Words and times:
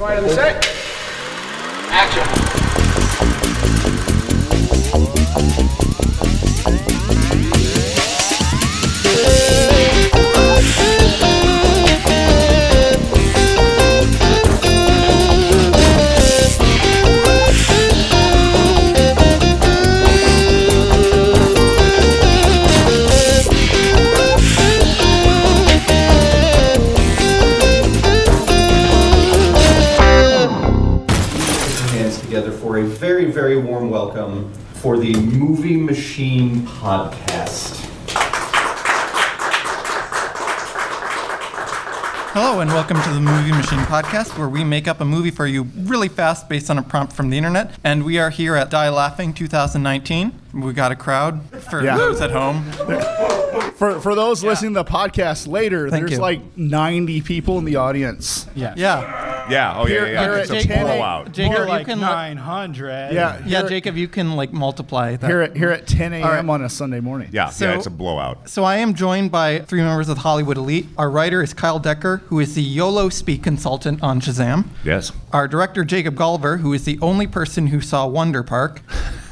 Quiet 0.00 0.16
on 0.16 0.24
the 0.24 0.34
set. 0.34 0.66
Action. 1.90 2.39
Machine 36.20 36.60
Podcast. 36.66 37.76
Hello, 42.34 42.60
and 42.60 42.70
welcome 42.70 43.00
to 43.00 43.08
the 43.14 43.20
Movie 43.22 43.52
Machine 43.52 43.78
Podcast, 43.80 44.36
where 44.36 44.46
we 44.50 44.62
make 44.62 44.86
up 44.86 45.00
a 45.00 45.04
movie 45.06 45.30
for 45.30 45.46
you 45.46 45.62
really 45.78 46.08
fast 46.08 46.46
based 46.46 46.68
on 46.68 46.76
a 46.76 46.82
prompt 46.82 47.14
from 47.14 47.30
the 47.30 47.38
internet. 47.38 47.74
And 47.84 48.04
we 48.04 48.18
are 48.18 48.28
here 48.28 48.54
at 48.54 48.68
Die 48.68 48.88
Laughing 48.90 49.32
2019. 49.32 50.38
We 50.52 50.74
got 50.74 50.92
a 50.92 50.96
crowd 50.96 51.42
for 51.70 51.82
Yeah. 51.82 51.96
those 51.96 52.20
at 52.20 52.32
home. 52.32 52.70
For, 53.76 53.98
for 53.98 54.14
those 54.14 54.44
listening 54.44 54.74
to 54.74 54.82
the 54.82 54.90
podcast 54.90 55.48
later, 55.48 55.88
Thank 55.88 56.02
there's 56.02 56.18
you. 56.18 56.18
like 56.18 56.42
90 56.54 57.22
people 57.22 57.56
in 57.56 57.64
the 57.64 57.76
audience. 57.76 58.46
Yeah. 58.54 58.74
Yeah. 58.76 59.19
Oh, 59.48 59.84
Here- 59.86 60.06
yeah, 60.06 60.12
yeah. 60.12 60.22
here 60.22 60.34
It's 60.34 60.50
at 60.50 60.56
a 60.56 60.62
Jacob- 60.68 60.86
blowout. 60.86 61.32
Jacob, 61.32 61.52
More 61.52 61.62
you 61.64 61.68
like 61.70 61.86
can. 61.86 62.00
900. 62.00 62.88
Yeah, 62.88 63.10
yeah, 63.44 63.60
here, 63.60 63.68
Jacob, 63.68 63.96
you 63.96 64.08
can 64.08 64.36
like 64.36 64.52
multiply 64.52 65.16
that. 65.16 65.26
here 65.26 65.40
at, 65.42 65.56
here 65.56 65.70
at 65.70 65.86
10 65.86 66.12
a.m. 66.12 66.22
right. 66.22 66.48
on 66.48 66.62
a 66.62 66.68
Sunday 66.68 67.00
morning. 67.00 67.28
Yeah, 67.32 67.48
So- 67.50 67.66
yeah. 67.68 67.76
It's 67.76 67.86
a 67.86 67.90
blowout. 67.90 68.48
So 68.48 68.64
I 68.64 68.76
am 68.76 68.94
joined 68.94 69.30
by 69.30 69.60
three 69.60 69.80
members 69.82 70.08
of 70.08 70.16
the 70.16 70.22
Hollywood 70.22 70.56
Elite. 70.56 70.86
Our 70.98 71.10
writer 71.10 71.42
is 71.42 71.54
Kyle 71.54 71.80
Dekker, 71.80 72.20
who 72.22 72.40
is 72.40 72.54
the 72.54 72.62
YOLO 72.62 73.08
Speak 73.08 73.42
consultant 73.42 74.02
on 74.02 74.20
Shazam. 74.20 74.66
Yes. 74.84 75.12
Our 75.32 75.48
director, 75.48 75.84
Jacob 75.84 76.14
Gulliver, 76.16 76.58
who 76.58 76.72
is 76.72 76.84
the 76.84 76.98
only 77.00 77.26
person 77.26 77.68
who 77.68 77.80
saw 77.80 78.06
Wonder 78.06 78.42
Park. 78.42 78.82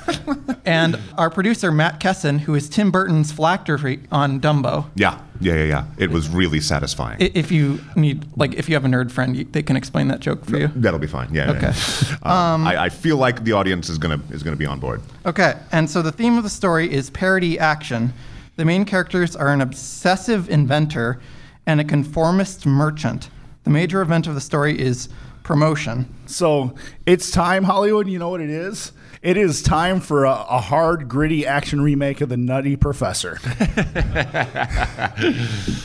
and 0.64 0.98
our 1.18 1.28
producer, 1.30 1.70
Matt 1.70 2.00
Kessen, 2.00 2.40
who 2.40 2.54
is 2.54 2.68
Tim 2.68 2.90
Burton's 2.90 3.30
phylactery 3.30 4.00
on 4.10 4.40
Dumbo. 4.40 4.86
Yeah. 4.94 5.18
Yeah, 5.40 5.54
yeah, 5.54 5.64
yeah. 5.64 5.84
It 5.98 6.10
was 6.10 6.28
really 6.28 6.60
satisfying. 6.60 7.22
I- 7.22 7.30
If 7.34 7.50
you 7.52 7.78
need, 7.96 8.24
like, 8.36 8.54
if 8.54 8.68
you 8.68 8.74
have 8.74 8.84
a 8.84 8.88
nerd 8.88 9.10
friend, 9.10 9.36
you, 9.36 9.44
they 9.44 9.62
can 9.62 9.76
explain 9.76 10.08
that 10.08 10.20
joke 10.20 10.44
for 10.44 10.58
you. 10.58 10.68
That'll 10.74 10.98
be 10.98 11.06
fine. 11.06 11.32
Yeah. 11.32 11.50
Okay. 11.52 11.72
yeah. 11.72 12.16
Um, 12.22 12.66
I, 12.66 12.84
I 12.84 12.88
feel 12.88 13.16
like 13.16 13.44
the 13.44 13.52
audience 13.52 13.88
is 13.88 13.96
gonna 13.98 14.20
is 14.30 14.42
gonna 14.42 14.56
be 14.56 14.66
on 14.66 14.80
board. 14.80 15.00
Okay, 15.24 15.54
and 15.72 15.88
so 15.88 16.02
the 16.02 16.12
theme 16.12 16.36
of 16.36 16.42
the 16.44 16.50
story 16.50 16.92
is 16.92 17.10
parody 17.10 17.58
action. 17.58 18.12
The 18.56 18.64
main 18.64 18.84
characters 18.84 19.36
are 19.36 19.52
an 19.52 19.60
obsessive 19.60 20.50
inventor 20.50 21.20
and 21.66 21.80
a 21.80 21.84
conformist 21.84 22.66
merchant. 22.66 23.30
The 23.64 23.70
major 23.70 24.00
event 24.02 24.26
of 24.26 24.34
the 24.34 24.40
story 24.40 24.78
is 24.78 25.08
promotion. 25.44 26.12
So 26.26 26.74
it's 27.06 27.30
time, 27.30 27.64
Hollywood. 27.64 28.08
You 28.08 28.18
know 28.18 28.28
what 28.30 28.40
it 28.40 28.50
is? 28.50 28.92
It 29.20 29.36
is 29.36 29.62
time 29.62 30.00
for 30.00 30.24
a, 30.24 30.30
a 30.30 30.60
hard, 30.60 31.08
gritty 31.08 31.44
action 31.44 31.80
remake 31.80 32.20
of 32.20 32.28
The 32.28 32.36
Nutty 32.36 32.76
Professor. 32.76 33.40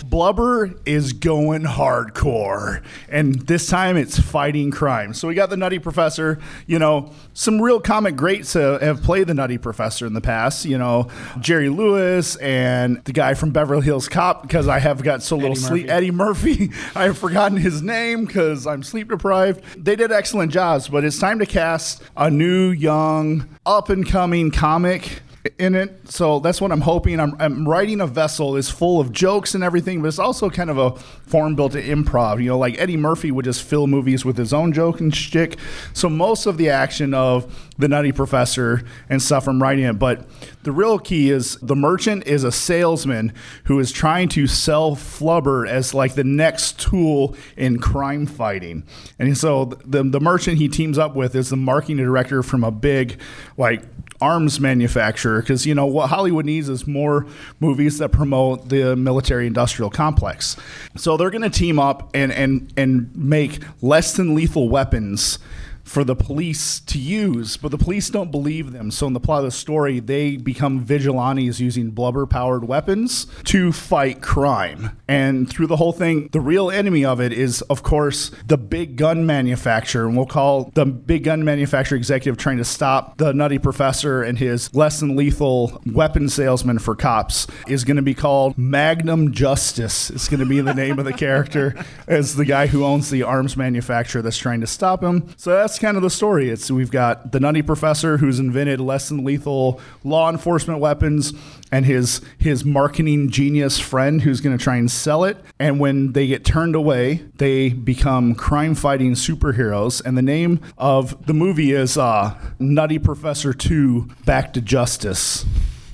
Blubber 0.05 0.75
is 0.85 1.13
going 1.13 1.63
hardcore. 1.63 2.83
And 3.09 3.33
this 3.47 3.67
time 3.67 3.97
it's 3.97 4.19
fighting 4.19 4.69
crime. 4.69 5.15
So 5.15 5.27
we 5.27 5.33
got 5.33 5.49
The 5.49 5.57
Nutty 5.57 5.79
Professor. 5.79 6.37
You 6.67 6.77
know, 6.77 7.11
some 7.33 7.59
real 7.59 7.79
comic 7.79 8.15
greats 8.15 8.55
uh, 8.55 8.77
have 8.79 9.01
played 9.01 9.25
The 9.25 9.33
Nutty 9.33 9.57
Professor 9.57 10.05
in 10.05 10.13
the 10.13 10.21
past. 10.21 10.65
You 10.65 10.77
know, 10.77 11.09
Jerry 11.39 11.69
Lewis 11.69 12.35
and 12.35 13.03
the 13.05 13.13
guy 13.13 13.33
from 13.33 13.49
Beverly 13.49 13.83
Hills 13.83 14.07
Cop, 14.07 14.43
because 14.43 14.67
I 14.67 14.77
have 14.77 15.01
got 15.01 15.23
so 15.23 15.35
little 15.37 15.55
sleep. 15.55 15.89
Eddie 15.89 16.11
Murphy. 16.11 16.69
I 16.95 17.05
have 17.05 17.17
forgotten 17.17 17.57
his 17.57 17.81
name 17.81 18.25
because 18.25 18.67
I'm 18.67 18.83
sleep 18.83 19.09
deprived. 19.09 19.63
They 19.83 19.95
did 19.95 20.11
excellent 20.11 20.51
jobs, 20.51 20.87
but 20.87 21.03
it's 21.03 21.17
time 21.17 21.39
to 21.39 21.47
cast 21.47 22.03
a 22.15 22.29
new, 22.29 22.69
young, 22.69 23.22
up 23.65 23.89
and 23.89 24.07
coming 24.07 24.51
comic 24.51 25.21
in 25.59 25.75
it. 25.75 26.09
So 26.09 26.39
that's 26.39 26.61
what 26.61 26.71
I'm 26.71 26.81
hoping. 26.81 27.19
I'm, 27.19 27.35
I'm 27.39 27.67
writing 27.67 27.99
a 27.99 28.07
vessel 28.07 28.55
is 28.55 28.69
full 28.69 28.99
of 28.99 29.11
jokes 29.11 29.53
and 29.55 29.63
everything, 29.63 30.01
but 30.01 30.07
it's 30.07 30.19
also 30.19 30.49
kind 30.49 30.69
of 30.69 30.77
a 30.77 30.91
form 30.91 31.55
built 31.55 31.73
to 31.73 31.81
improv. 31.81 32.41
You 32.41 32.49
know, 32.49 32.57
like 32.57 32.79
Eddie 32.79 32.97
Murphy 32.97 33.31
would 33.31 33.45
just 33.45 33.63
fill 33.63 33.87
movies 33.87 34.23
with 34.23 34.37
his 34.37 34.53
own 34.53 34.71
joke 34.71 34.99
and 34.99 35.13
shtick. 35.13 35.57
So 35.93 36.09
most 36.09 36.45
of 36.45 36.57
the 36.57 36.69
action 36.69 37.13
of 37.13 37.72
the 37.83 37.89
Nutty 37.89 38.13
Professor 38.13 38.81
and 39.09 39.21
stuff 39.21 39.45
I'm 39.45 39.61
writing 39.61 39.83
it, 39.83 39.99
but 39.99 40.25
the 40.63 40.71
real 40.71 40.97
key 40.97 41.29
is 41.29 41.57
the 41.57 41.75
merchant 41.75 42.25
is 42.25 42.45
a 42.45 42.51
salesman 42.51 43.33
who 43.65 43.77
is 43.77 43.91
trying 43.91 44.29
to 44.29 44.47
sell 44.47 44.95
flubber 44.95 45.67
as 45.67 45.93
like 45.93 46.15
the 46.15 46.23
next 46.23 46.79
tool 46.79 47.35
in 47.57 47.79
crime 47.79 48.25
fighting. 48.25 48.85
And 49.19 49.37
so 49.37 49.65
the 49.85 50.01
the 50.01 50.21
merchant 50.21 50.59
he 50.59 50.69
teams 50.69 50.97
up 50.97 51.13
with 51.13 51.35
is 51.35 51.49
the 51.49 51.57
marketing 51.57 51.97
director 51.97 52.41
from 52.41 52.63
a 52.63 52.71
big 52.71 53.19
like 53.57 53.83
arms 54.21 54.61
manufacturer 54.61 55.41
because 55.41 55.65
you 55.65 55.75
know 55.75 55.85
what 55.85 56.09
Hollywood 56.09 56.45
needs 56.45 56.69
is 56.69 56.87
more 56.87 57.27
movies 57.59 57.97
that 57.97 58.13
promote 58.13 58.69
the 58.69 58.95
military 58.95 59.45
industrial 59.45 59.89
complex. 59.89 60.55
So 60.95 61.17
they're 61.17 61.31
going 61.31 61.41
to 61.41 61.49
team 61.49 61.79
up 61.79 62.09
and 62.13 62.31
and 62.31 62.71
and 62.77 63.13
make 63.13 63.59
less 63.81 64.15
than 64.15 64.33
lethal 64.33 64.69
weapons 64.69 65.37
for 65.83 66.03
the 66.03 66.15
police 66.15 66.79
to 66.79 66.97
use, 66.97 67.57
but 67.57 67.71
the 67.71 67.77
police 67.77 68.09
don't 68.09 68.31
believe 68.31 68.71
them. 68.71 68.89
So 68.91 69.07
in 69.07 69.13
the 69.13 69.19
plot 69.19 69.39
of 69.39 69.45
the 69.45 69.51
story, 69.51 69.99
they 69.99 70.37
become 70.37 70.79
vigilantes 70.79 71.59
using 71.59 71.91
blubber 71.91 72.25
powered 72.25 72.67
weapons 72.67 73.27
to 73.45 73.71
fight 73.71 74.21
crime. 74.21 74.97
And 75.07 75.49
through 75.49 75.67
the 75.67 75.75
whole 75.75 75.91
thing, 75.91 76.29
the 76.31 76.41
real 76.41 76.71
enemy 76.71 77.05
of 77.05 77.19
it 77.19 77.33
is, 77.33 77.61
of 77.63 77.83
course, 77.83 78.31
the 78.47 78.57
big 78.57 78.95
gun 78.95 79.25
manufacturer. 79.25 80.07
And 80.07 80.17
we'll 80.17 80.25
call 80.25 80.71
the 80.73 80.85
big 80.85 81.25
gun 81.25 81.43
manufacturer 81.43 81.97
executive 81.97 82.37
trying 82.37 82.57
to 82.57 82.65
stop 82.65 83.17
the 83.17 83.33
nutty 83.33 83.59
professor 83.59 84.23
and 84.23 84.39
his 84.39 84.73
less 84.73 84.99
than 84.99 85.15
lethal 85.15 85.81
weapon 85.85 86.29
salesman 86.29 86.79
for 86.79 86.95
cops 86.95 87.47
is 87.67 87.83
going 87.83 87.97
to 87.97 88.03
be 88.03 88.13
called 88.13 88.57
Magnum 88.57 89.31
Justice. 89.31 90.09
It's 90.09 90.29
going 90.29 90.39
to 90.39 90.45
be 90.45 90.61
the 90.61 90.73
name 90.73 90.97
of 90.99 91.05
the 91.05 91.13
character 91.13 91.75
as 92.07 92.35
the 92.35 92.45
guy 92.45 92.67
who 92.67 92.83
owns 92.83 93.09
the 93.09 93.23
arms 93.23 93.55
manufacturer 93.57 94.21
that's 94.21 94.37
trying 94.37 94.61
to 94.61 94.67
stop 94.67 95.03
him. 95.03 95.33
So 95.37 95.51
that's 95.51 95.79
kind 95.83 95.97
of 95.97 96.01
the 96.01 96.09
story. 96.09 96.49
It's 96.49 96.71
we've 96.71 96.89
got 96.89 97.33
the 97.33 97.41
nutty 97.41 97.61
professor 97.61 98.15
who's 98.15 98.39
invented 98.39 98.79
less 98.79 99.09
than 99.09 99.25
lethal 99.25 99.81
law 100.05 100.29
enforcement 100.29 100.79
weapons 100.79 101.33
and 101.73 101.85
his 101.85 102.21
his 102.37 102.63
marketing 102.63 103.29
genius 103.29 103.79
friend 103.79 104.21
who's 104.21 104.39
going 104.39 104.57
to 104.57 104.63
try 104.63 104.77
and 104.77 104.89
sell 104.89 105.25
it. 105.25 105.35
And 105.59 105.81
when 105.81 106.13
they 106.13 106.25
get 106.25 106.45
turned 106.45 106.73
away, 106.73 107.25
they 107.35 107.67
become 107.67 108.33
crime 108.33 108.75
fighting 108.75 109.11
superheroes. 109.11 110.01
And 110.05 110.17
the 110.17 110.21
name 110.21 110.61
of 110.77 111.25
the 111.25 111.33
movie 111.33 111.73
is 111.73 111.97
uh, 111.97 112.39
Nutty 112.59 112.97
Professor 112.97 113.53
2 113.53 114.07
Back 114.23 114.53
to 114.53 114.61
Justice. 114.61 115.45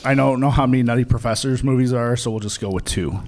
I 0.06 0.14
don't 0.14 0.40
know 0.40 0.52
how 0.52 0.68
many 0.68 0.84
Nutty 0.84 1.06
Professors 1.06 1.64
movies 1.64 1.94
are, 1.94 2.16
so 2.16 2.30
we'll 2.30 2.42
just 2.42 2.62
go 2.62 2.70
with 2.70 2.86
two. 2.86 3.20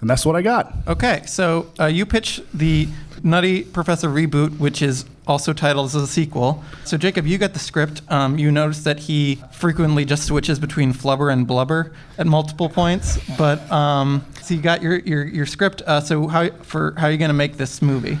And 0.00 0.08
that's 0.08 0.24
what 0.24 0.36
I 0.36 0.42
got. 0.42 0.72
Okay, 0.86 1.22
so 1.26 1.72
uh, 1.80 1.86
you 1.86 2.06
pitch 2.06 2.40
the 2.54 2.86
Nutty 3.24 3.64
Professor 3.64 4.08
reboot, 4.08 4.58
which 4.58 4.80
is 4.80 5.06
also 5.26 5.52
titled 5.52 5.86
as 5.86 5.94
a 5.94 6.06
sequel. 6.06 6.62
So 6.84 6.96
Jacob, 6.96 7.26
you 7.26 7.38
got 7.38 7.52
the 7.52 7.58
script. 7.58 8.02
Um, 8.08 8.38
you 8.38 8.50
notice 8.50 8.84
that 8.84 9.00
he 9.00 9.42
frequently 9.52 10.04
just 10.04 10.24
switches 10.24 10.58
between 10.58 10.92
flubber 10.92 11.32
and 11.32 11.46
blubber 11.46 11.92
at 12.18 12.26
multiple 12.26 12.68
points. 12.68 13.18
But 13.36 13.70
um, 13.70 14.24
so 14.42 14.54
you 14.54 14.60
got 14.60 14.82
your 14.82 14.98
your, 14.98 15.24
your 15.24 15.46
script. 15.46 15.82
Uh, 15.82 16.00
so 16.00 16.28
how 16.28 16.50
for 16.62 16.94
how 16.98 17.06
are 17.06 17.10
you 17.10 17.18
going 17.18 17.30
to 17.30 17.34
make 17.34 17.56
this 17.56 17.80
movie? 17.80 18.18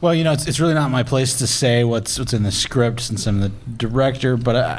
Well, 0.00 0.14
you 0.14 0.24
know, 0.24 0.32
it's, 0.32 0.48
it's 0.48 0.58
really 0.58 0.72
not 0.72 0.90
my 0.90 1.02
place 1.02 1.36
to 1.38 1.46
say 1.46 1.84
what's 1.84 2.18
what's 2.18 2.32
in 2.32 2.42
the 2.42 2.52
script 2.52 3.00
since 3.00 3.26
I'm 3.26 3.40
the 3.40 3.50
director, 3.76 4.38
but 4.38 4.56
uh, 4.56 4.78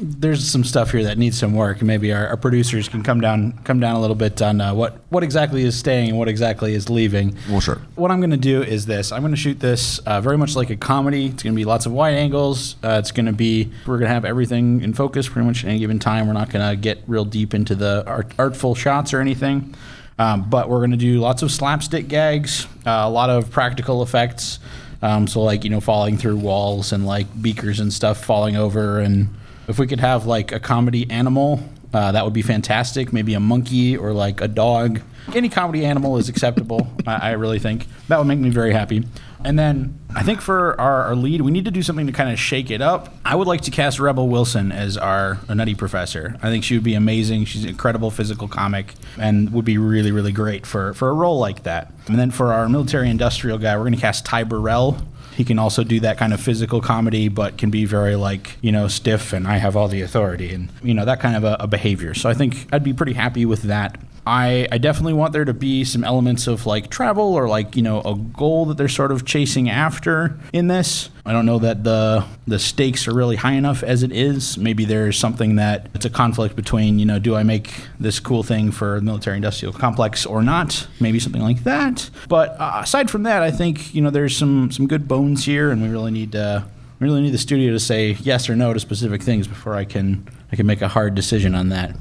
there's 0.00 0.48
some 0.48 0.64
stuff 0.64 0.92
here 0.92 1.02
that 1.04 1.18
needs 1.18 1.38
some 1.38 1.54
work. 1.54 1.78
And 1.78 1.86
maybe 1.86 2.12
our, 2.12 2.28
our 2.28 2.36
producers 2.36 2.88
can 2.88 3.02
come 3.02 3.20
down 3.20 3.52
come 3.64 3.80
down 3.80 3.96
a 3.96 4.00
little 4.00 4.16
bit 4.16 4.40
on 4.40 4.60
uh, 4.60 4.74
what 4.74 5.00
what 5.10 5.22
exactly 5.22 5.62
is 5.62 5.78
staying 5.78 6.10
and 6.10 6.18
what 6.18 6.28
exactly 6.28 6.74
is 6.74 6.88
leaving. 6.88 7.36
Well, 7.48 7.60
sure. 7.60 7.80
What 7.96 8.10
I'm 8.10 8.20
going 8.20 8.30
to 8.30 8.36
do 8.36 8.62
is 8.62 8.86
this. 8.86 9.12
I'm 9.12 9.22
going 9.22 9.32
to 9.34 9.40
shoot 9.40 9.60
this 9.60 9.98
uh, 10.00 10.20
very 10.20 10.38
much 10.38 10.56
like 10.56 10.70
a 10.70 10.76
comedy. 10.76 11.26
It's 11.26 11.42
going 11.42 11.54
to 11.54 11.56
be 11.56 11.64
lots 11.64 11.86
of 11.86 11.92
wide 11.92 12.14
angles. 12.14 12.76
Uh, 12.82 12.98
it's 12.98 13.10
going 13.10 13.26
to 13.26 13.32
be 13.32 13.70
we're 13.86 13.98
going 13.98 14.08
to 14.08 14.14
have 14.14 14.24
everything 14.24 14.80
in 14.82 14.94
focus 14.94 15.28
pretty 15.28 15.46
much 15.46 15.64
at 15.64 15.70
any 15.70 15.78
given 15.78 15.98
time. 15.98 16.26
We're 16.26 16.32
not 16.34 16.50
going 16.50 16.68
to 16.68 16.76
get 16.76 17.02
real 17.06 17.24
deep 17.24 17.54
into 17.54 17.74
the 17.74 18.04
art, 18.06 18.32
artful 18.38 18.74
shots 18.74 19.12
or 19.12 19.20
anything. 19.20 19.74
Um, 20.20 20.50
but 20.50 20.68
we're 20.68 20.78
going 20.78 20.90
to 20.90 20.96
do 20.96 21.20
lots 21.20 21.42
of 21.42 21.50
slapstick 21.52 22.08
gags, 22.08 22.66
uh, 22.84 22.90
a 23.04 23.10
lot 23.10 23.30
of 23.30 23.50
practical 23.50 24.02
effects. 24.02 24.58
Um, 25.00 25.28
so 25.28 25.42
like 25.42 25.62
you 25.62 25.70
know 25.70 25.80
falling 25.80 26.18
through 26.18 26.36
walls 26.38 26.92
and 26.92 27.06
like 27.06 27.26
beakers 27.40 27.78
and 27.78 27.92
stuff 27.92 28.24
falling 28.24 28.56
over 28.56 28.98
and 28.98 29.28
if 29.68 29.78
we 29.78 29.86
could 29.86 30.00
have 30.00 30.26
like 30.26 30.50
a 30.52 30.60
comedy 30.60 31.08
animal 31.10 31.60
Uh, 31.90 32.12
that 32.12 32.22
would 32.22 32.34
be 32.34 32.42
fantastic. 32.42 33.14
Maybe 33.14 33.32
a 33.32 33.40
monkey 33.40 33.96
or 33.96 34.12
like 34.12 34.42
a 34.42 34.48
dog. 34.48 35.00
Any 35.34 35.48
comedy 35.48 35.86
animal 35.86 36.18
is 36.18 36.28
acceptable. 36.28 36.86
I, 37.06 37.30
I 37.30 37.30
really 37.32 37.58
think 37.58 37.86
that 38.08 38.18
would 38.18 38.26
make 38.26 38.38
me 38.38 38.50
very 38.50 38.74
happy. 38.74 39.06
And 39.42 39.58
then 39.58 39.98
I 40.14 40.22
think 40.22 40.42
for 40.42 40.78
our, 40.78 41.04
our 41.04 41.16
lead, 41.16 41.40
we 41.40 41.50
need 41.50 41.64
to 41.64 41.70
do 41.70 41.80
something 41.82 42.06
to 42.06 42.12
kind 42.12 42.30
of 42.30 42.38
shake 42.38 42.70
it 42.70 42.82
up. 42.82 43.14
I 43.24 43.34
would 43.36 43.46
like 43.46 43.62
to 43.62 43.70
cast 43.70 43.98
Rebel 44.00 44.28
Wilson 44.28 44.70
as 44.70 44.98
our 44.98 45.38
nutty 45.48 45.74
professor. 45.74 46.36
I 46.42 46.50
think 46.50 46.62
she 46.62 46.74
would 46.74 46.84
be 46.84 46.92
amazing. 46.94 47.46
She's 47.46 47.62
an 47.64 47.70
incredible 47.70 48.10
physical 48.10 48.48
comic 48.48 48.92
and 49.16 49.50
would 49.54 49.64
be 49.64 49.78
really, 49.78 50.12
really 50.12 50.32
great 50.32 50.66
for, 50.66 50.92
for 50.92 51.08
a 51.08 51.14
role 51.14 51.38
like 51.38 51.62
that. 51.62 51.90
And 52.06 52.18
then 52.18 52.30
for 52.30 52.52
our 52.52 52.68
military 52.68 53.08
industrial 53.08 53.56
guy, 53.56 53.74
we're 53.76 53.84
going 53.84 53.94
to 53.94 54.00
cast 54.00 54.26
Ty 54.26 54.44
Burrell. 54.44 54.98
He 55.38 55.44
can 55.44 55.56
also 55.60 55.84
do 55.84 56.00
that 56.00 56.18
kind 56.18 56.34
of 56.34 56.40
physical 56.40 56.80
comedy, 56.80 57.28
but 57.28 57.58
can 57.58 57.70
be 57.70 57.84
very 57.84 58.16
like 58.16 58.56
you 58.60 58.72
know 58.72 58.88
stiff 58.88 59.32
and 59.32 59.46
I 59.46 59.58
have 59.58 59.76
all 59.76 59.86
the 59.86 60.02
authority 60.02 60.52
and 60.52 60.68
you 60.82 60.92
know 60.92 61.04
that 61.04 61.20
kind 61.20 61.36
of 61.36 61.44
a, 61.44 61.56
a 61.60 61.68
behavior. 61.68 62.12
So 62.12 62.28
I 62.28 62.34
think 62.34 62.66
I'd 62.72 62.82
be 62.82 62.92
pretty 62.92 63.12
happy 63.12 63.46
with 63.46 63.62
that. 63.62 64.00
I, 64.26 64.68
I 64.70 64.78
definitely 64.78 65.14
want 65.14 65.32
there 65.32 65.44
to 65.44 65.54
be 65.54 65.84
some 65.84 66.04
elements 66.04 66.46
of 66.46 66.66
like 66.66 66.90
travel 66.90 67.34
or 67.34 67.48
like 67.48 67.76
you 67.76 67.82
know 67.82 68.00
a 68.02 68.14
goal 68.14 68.66
that 68.66 68.76
they're 68.76 68.88
sort 68.88 69.12
of 69.12 69.24
chasing 69.24 69.70
after 69.70 70.38
in 70.52 70.68
this. 70.68 71.10
I 71.24 71.32
don't 71.32 71.46
know 71.46 71.58
that 71.58 71.84
the 71.84 72.26
the 72.46 72.58
stakes 72.58 73.08
are 73.08 73.14
really 73.14 73.36
high 73.36 73.52
enough 73.52 73.82
as 73.82 74.02
it 74.02 74.12
is. 74.12 74.58
Maybe 74.58 74.84
there's 74.84 75.18
something 75.18 75.56
that 75.56 75.88
it's 75.94 76.04
a 76.04 76.10
conflict 76.10 76.56
between 76.56 76.98
you 76.98 77.06
know 77.06 77.18
do 77.18 77.34
I 77.36 77.42
make 77.42 77.72
this 77.98 78.20
cool 78.20 78.42
thing 78.42 78.70
for 78.70 78.96
the 78.96 79.02
military 79.02 79.36
industrial 79.36 79.72
complex 79.72 80.26
or 80.26 80.42
not? 80.42 80.86
Maybe 81.00 81.18
something 81.18 81.42
like 81.42 81.64
that. 81.64 82.10
But 82.28 82.56
uh, 82.60 82.80
aside 82.82 83.10
from 83.10 83.22
that, 83.24 83.42
I 83.42 83.50
think 83.50 83.94
you 83.94 84.02
know 84.02 84.10
there's 84.10 84.36
some 84.36 84.70
some 84.70 84.86
good 84.86 85.08
bones 85.08 85.44
here, 85.44 85.70
and 85.70 85.82
we 85.82 85.88
really 85.88 86.10
need 86.10 86.32
to 86.32 86.64
we 87.00 87.06
really 87.06 87.22
need 87.22 87.32
the 87.32 87.38
studio 87.38 87.72
to 87.72 87.80
say 87.80 88.12
yes 88.20 88.48
or 88.50 88.56
no 88.56 88.72
to 88.72 88.80
specific 88.80 89.22
things 89.22 89.46
before 89.46 89.74
I 89.74 89.84
can 89.84 90.28
I 90.52 90.56
can 90.56 90.66
make 90.66 90.82
a 90.82 90.88
hard 90.88 91.14
decision 91.14 91.54
on 91.54 91.68
that. 91.70 91.94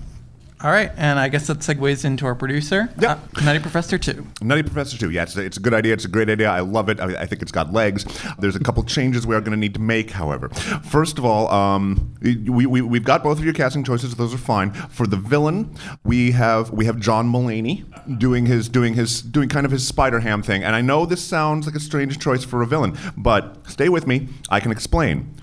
All 0.59 0.71
right, 0.71 0.92
and 0.98 1.19
I 1.19 1.30
guess 1.30 1.45
that 1.48 1.59
segues 1.59 2.04
into 2.04 2.25
our 2.25 2.33
producer, 2.33 2.89
Yep. 3.00 3.19
uh, 3.38 3.42
Nutty 3.45 3.59
Professor 3.59 4.00
2. 4.00 4.25
Nutty 4.42 4.63
Professor 4.63 4.98
2. 4.98 5.12
Yeah, 5.12 5.21
it's 5.21 5.38
a, 5.38 5.45
it's 5.45 5.57
a 5.57 5.59
good 5.59 5.75
idea. 5.75 5.94
It's 5.94 6.06
a 6.06 6.07
great 6.07 6.30
idea. 6.31 6.50
I 6.50 6.62
love 6.62 6.89
it. 6.89 7.00
I, 7.00 7.21
I 7.21 7.25
think 7.27 7.44
it's 7.44 7.51
got 7.51 7.71
legs. 7.74 8.06
There's 8.39 8.56
a 8.56 8.59
couple 8.59 8.83
changes 8.83 9.27
we 9.27 9.36
are 9.36 9.39
going 9.39 9.51
to 9.51 9.57
need 9.57 9.75
to 9.75 9.80
make, 9.80 10.09
however. 10.09 10.50
First 10.50 11.19
of 11.19 11.25
all, 11.25 11.48
um, 11.51 12.15
we, 12.24 12.65
we, 12.65 12.81
we've 12.81 13.04
got 13.04 13.21
both 13.24 13.38
of 13.38 13.45
your 13.45 13.54
casting 13.54 13.83
choices. 13.83 14.15
Those 14.15 14.33
are 14.33 14.39
fine. 14.39 14.71
For 14.71 15.06
the 15.06 15.18
villain, 15.18 15.75
we 16.04 16.31
have 16.31 16.71
we 16.71 16.86
have 16.86 17.00
John 17.00 17.31
Mulaney 17.31 17.86
doing 18.18 18.48
his 18.48 18.68
doing 18.68 18.95
his 18.95 19.21
doing 19.21 19.50
kind 19.50 19.63
of 19.65 19.71
his 19.71 19.86
Spider 19.86 20.21
Ham 20.21 20.42
thing. 20.42 20.63
And 20.63 20.75
I 20.75 20.81
know 20.81 21.06
this 21.06 21.24
sounds 21.24 21.68
like 21.68 21.75
a 21.75 21.80
strange 21.80 22.18
choice 22.18 22.44
for 22.44 22.63
a 22.63 22.65
villain, 22.65 22.98
but 23.15 23.69
stay 23.69 23.89
with 23.89 24.07
me. 24.07 24.27
I 24.50 24.59
can 24.59 24.71
explain. 24.71 25.36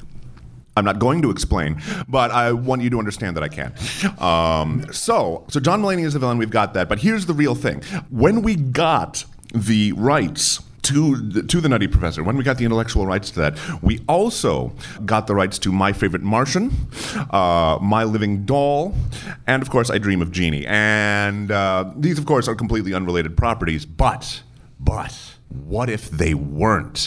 I'm 0.77 0.85
not 0.85 0.99
going 0.99 1.23
to 1.23 1.31
explain, 1.31 1.81
but 2.09 2.31
I 2.31 2.53
want 2.53 2.83
you 2.83 2.91
to 2.91 2.99
understand 2.99 3.37
that 3.37 3.45
I 3.45 3.49
can. 3.49 3.73
Um, 4.19 4.93
so, 4.93 5.45
so 5.49 5.61
John 5.61 5.83
Mulaney 5.83 6.05
is 6.05 6.15
the 6.15 6.19
villain. 6.19 6.39
We've 6.39 6.51
got 6.51 6.75
that. 6.75 6.89
But 6.89 6.99
here's 6.99 7.27
the 7.27 7.35
real 7.35 7.55
thing: 7.55 7.83
when 8.11 8.43
we 8.43 8.57
got 8.57 9.25
the 9.55 9.93
rights. 9.93 10.61
To 10.89 11.17
the, 11.17 11.43
to 11.45 11.63
the 11.63 11.69
Nutty 11.71 11.89
Professor. 11.89 12.23
When 12.23 12.37
we 12.37 12.45
got 12.45 12.59
the 12.59 12.67
intellectual 12.67 13.07
rights 13.07 13.31
to 13.31 13.41
that, 13.41 13.83
we 13.83 14.01
also 14.07 14.71
got 15.07 15.27
the 15.27 15.35
rights 15.35 15.59
to 15.61 15.73
My 15.73 15.95
Favorite 15.95 16.21
Martian, 16.21 16.71
uh, 17.31 17.79
My 17.81 18.05
Living 18.05 18.45
Doll, 18.45 18.95
and 19.47 19.63
of 19.63 19.71
course, 19.71 19.89
I 19.89 19.97
Dream 19.97 20.21
of 20.21 20.31
Jeannie. 20.31 20.67
And 20.67 21.51
uh, 21.51 21.91
these, 21.97 22.19
of 22.19 22.27
course, 22.27 22.49
are 22.49 22.55
completely 22.55 22.93
unrelated 22.93 23.35
properties. 23.35 23.87
But, 23.87 24.43
but, 24.79 25.19
what 25.49 25.89
if 25.89 26.11
they 26.11 26.35
weren't? 26.35 27.07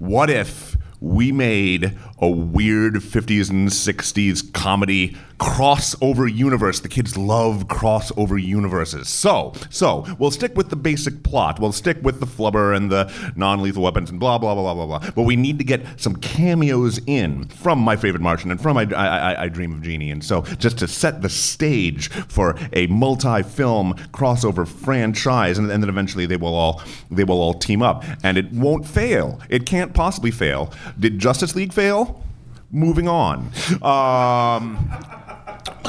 What 0.00 0.28
if 0.28 0.76
we 1.00 1.32
made 1.32 1.96
a 2.20 2.28
weird 2.28 2.94
50s 2.94 3.50
and 3.50 3.68
60s 3.68 4.52
comedy 4.52 5.16
crossover 5.38 6.32
universe. 6.32 6.80
The 6.80 6.88
kids 6.88 7.16
love 7.16 7.68
crossover 7.68 8.42
universes. 8.42 9.08
So, 9.08 9.52
so 9.70 10.06
we'll 10.18 10.30
stick 10.30 10.56
with 10.56 10.70
the 10.70 10.76
basic 10.76 11.22
plot. 11.22 11.60
We'll 11.60 11.72
stick 11.72 11.98
with 12.02 12.20
the 12.20 12.26
flubber 12.26 12.74
and 12.76 12.90
the 12.90 13.12
non-lethal 13.36 13.82
weapons 13.82 14.10
and 14.10 14.18
blah 14.18 14.38
blah 14.38 14.54
blah 14.54 14.74
blah 14.74 14.86
blah 14.86 14.98
blah. 14.98 15.10
But 15.10 15.22
we 15.22 15.36
need 15.36 15.58
to 15.58 15.64
get 15.64 16.00
some 16.00 16.16
cameos 16.16 16.98
in 17.06 17.48
from 17.48 17.78
my 17.78 17.96
favorite 17.96 18.22
Martian 18.22 18.50
and 18.50 18.60
from 18.60 18.76
I, 18.76 18.82
I, 18.94 19.06
I, 19.06 19.42
I 19.44 19.48
Dream 19.48 19.72
of 19.72 19.82
Jeannie. 19.82 20.10
And 20.10 20.24
so, 20.24 20.42
just 20.42 20.78
to 20.78 20.88
set 20.88 21.22
the 21.22 21.28
stage 21.28 22.08
for 22.08 22.56
a 22.72 22.86
multi-film 22.86 23.94
crossover 24.12 24.66
franchise, 24.66 25.58
and, 25.58 25.70
and 25.70 25.82
then 25.82 25.90
eventually 25.90 26.26
they 26.26 26.36
will 26.36 26.54
all 26.54 26.82
they 27.10 27.24
will 27.24 27.40
all 27.40 27.54
team 27.54 27.82
up, 27.82 28.04
and 28.22 28.38
it 28.38 28.52
won't 28.52 28.86
fail. 28.86 29.40
It 29.48 29.66
can't 29.66 29.92
possibly 29.94 30.30
fail. 30.30 30.72
Did 30.98 31.18
Justice 31.18 31.54
League 31.54 31.72
fail? 31.72 32.22
Moving 32.72 33.08
on. 33.08 33.52
Um, 33.80 34.90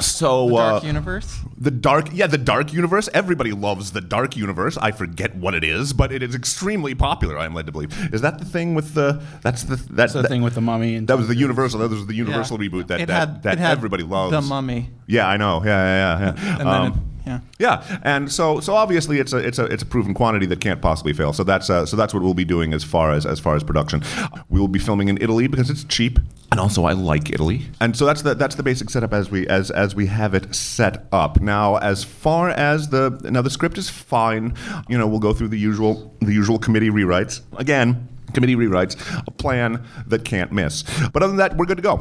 so 0.02 0.50
Dark 0.50 0.84
uh, 0.84 0.88
Universe. 0.88 1.40
the 1.58 1.72
dark, 1.72 2.10
yeah, 2.14 2.28
the 2.28 2.38
dark 2.38 2.74
universe. 2.74 3.10
Everybody 3.14 3.52
loves 3.52 3.92
the 3.92 4.02
dark 4.02 4.36
universe. 4.38 4.78
I 4.78 4.92
forget 4.92 5.36
what 5.36 5.54
it 5.56 5.64
is, 5.64 5.94
but 5.94 6.12
it 6.12 6.22
is 6.24 6.36
extremely 6.36 6.96
popular. 6.96 7.38
I 7.38 7.46
am 7.46 7.54
led 7.54 7.66
to 7.68 7.72
believe. 7.72 7.92
Is 8.14 8.22
that 8.22 8.40
the 8.40 8.46
thing 8.46 8.76
with 8.76 8.94
the? 8.94 9.22
That's 9.42 9.64
the 9.64 9.76
that's 9.76 9.88
That's 9.90 10.14
the 10.14 10.22
that, 10.24 10.28
thing 10.30 10.42
with 10.42 10.56
the 10.56 10.62
mummy. 10.62 10.96
And 10.96 11.08
That 11.08 11.18
was 11.18 11.28
the 11.28 11.36
universal. 11.36 11.80
That 11.80 11.90
was 11.90 12.06
the 12.08 12.14
universal 12.16 12.62
Yeah. 12.62 12.70
reboot 12.70 12.88
that 12.88 13.02
It 13.02 13.08
that, 13.08 13.20
had- 13.30 13.44
that 13.44 13.54
it 13.54 13.60
had 13.60 13.72
everybody 13.78 14.04
loves. 14.04 14.32
The 14.32 14.42
Mummy. 14.42 14.90
Yeah, 15.08 15.28
I 15.28 15.38
know. 15.38 15.62
Yeah, 15.64 15.70
yeah, 15.70 16.20
yeah. 16.20 16.34
yeah. 16.44 16.52
And 16.52 16.60
then 16.60 16.68
Um, 16.68 16.88
it, 16.88 16.94
yeah. 17.28 17.40
yeah, 17.60 18.00
and 18.04 18.32
so 18.32 18.60
so 18.60 18.74
obviously 18.74 19.20
it's 19.20 19.34
a 19.34 19.38
it's 19.38 19.60
a 19.60 19.66
it's 19.66 19.84
a 19.84 19.86
proven 19.86 20.14
quantity 20.14 20.46
that 20.48 20.62
can't 20.62 20.82
possibly 20.82 21.14
fail. 21.14 21.34
So 21.34 21.44
that's 21.44 21.70
uh, 21.70 21.86
so 21.86 21.96
that's 21.98 22.14
what 22.14 22.24
we'll 22.24 22.34
be 22.34 22.46
doing 22.46 22.74
as 22.74 22.84
far 22.84 23.12
as 23.12 23.26
as 23.26 23.40
far 23.40 23.56
as 23.56 23.64
production. 23.64 24.02
We 24.50 24.60
will 24.60 24.68
be 24.68 24.80
filming 24.80 25.10
in 25.10 25.18
Italy 25.22 25.48
because 25.48 25.70
it's 25.70 25.84
cheap, 25.84 26.20
and 26.52 26.60
also 26.60 26.86
I 26.86 26.94
like 26.94 27.30
Italy. 27.32 27.68
And 27.82 27.96
so 27.96 28.06
that's 28.06 28.22
the 28.22 28.34
that's 28.34 28.56
the 28.56 28.64
basic 28.64 28.90
setup 28.90 29.14
as 29.14 29.30
we 29.30 29.48
as 29.48 29.72
as 29.72 29.96
we 29.96 30.08
have 30.08 30.34
it 30.34 30.56
set 30.56 31.08
up. 31.12 31.42
Now, 31.42 31.76
as 31.78 32.04
far 32.04 32.50
as 32.50 32.90
the 32.90 33.20
now 33.30 33.42
the 33.42 33.50
script 33.50 33.78
is 33.78 33.90
fine. 33.90 34.54
You 34.88 34.98
know, 34.98 35.08
we'll 35.08 35.20
go 35.20 35.34
through 35.34 35.50
the 35.50 35.60
usual 35.60 36.16
the 36.20 36.34
usual 36.34 36.60
committee 36.60 36.90
rewrites 36.90 37.42
again. 37.58 38.08
Committee 38.34 38.56
rewrites 38.56 38.96
a 39.26 39.32
plan 39.32 39.84
that 40.08 40.26
can't 40.26 40.52
miss. 40.52 40.84
But 41.14 41.24
other 41.24 41.28
than 41.28 41.38
that, 41.38 41.56
we're 41.56 41.66
good 41.66 41.78
to 41.78 41.84
go. 41.84 41.94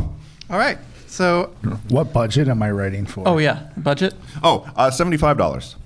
All 0.50 0.58
right. 0.58 0.78
So, 1.06 1.50
What 1.88 2.12
budget 2.12 2.48
am 2.48 2.62
I 2.62 2.70
writing 2.70 3.06
for? 3.06 3.26
oh 3.26 3.38
yeah, 3.38 3.68
budget. 3.76 4.14
Oh, 4.42 4.68
uh, 4.76 4.90
seventy-five 4.90 5.36
dollars. 5.38 5.76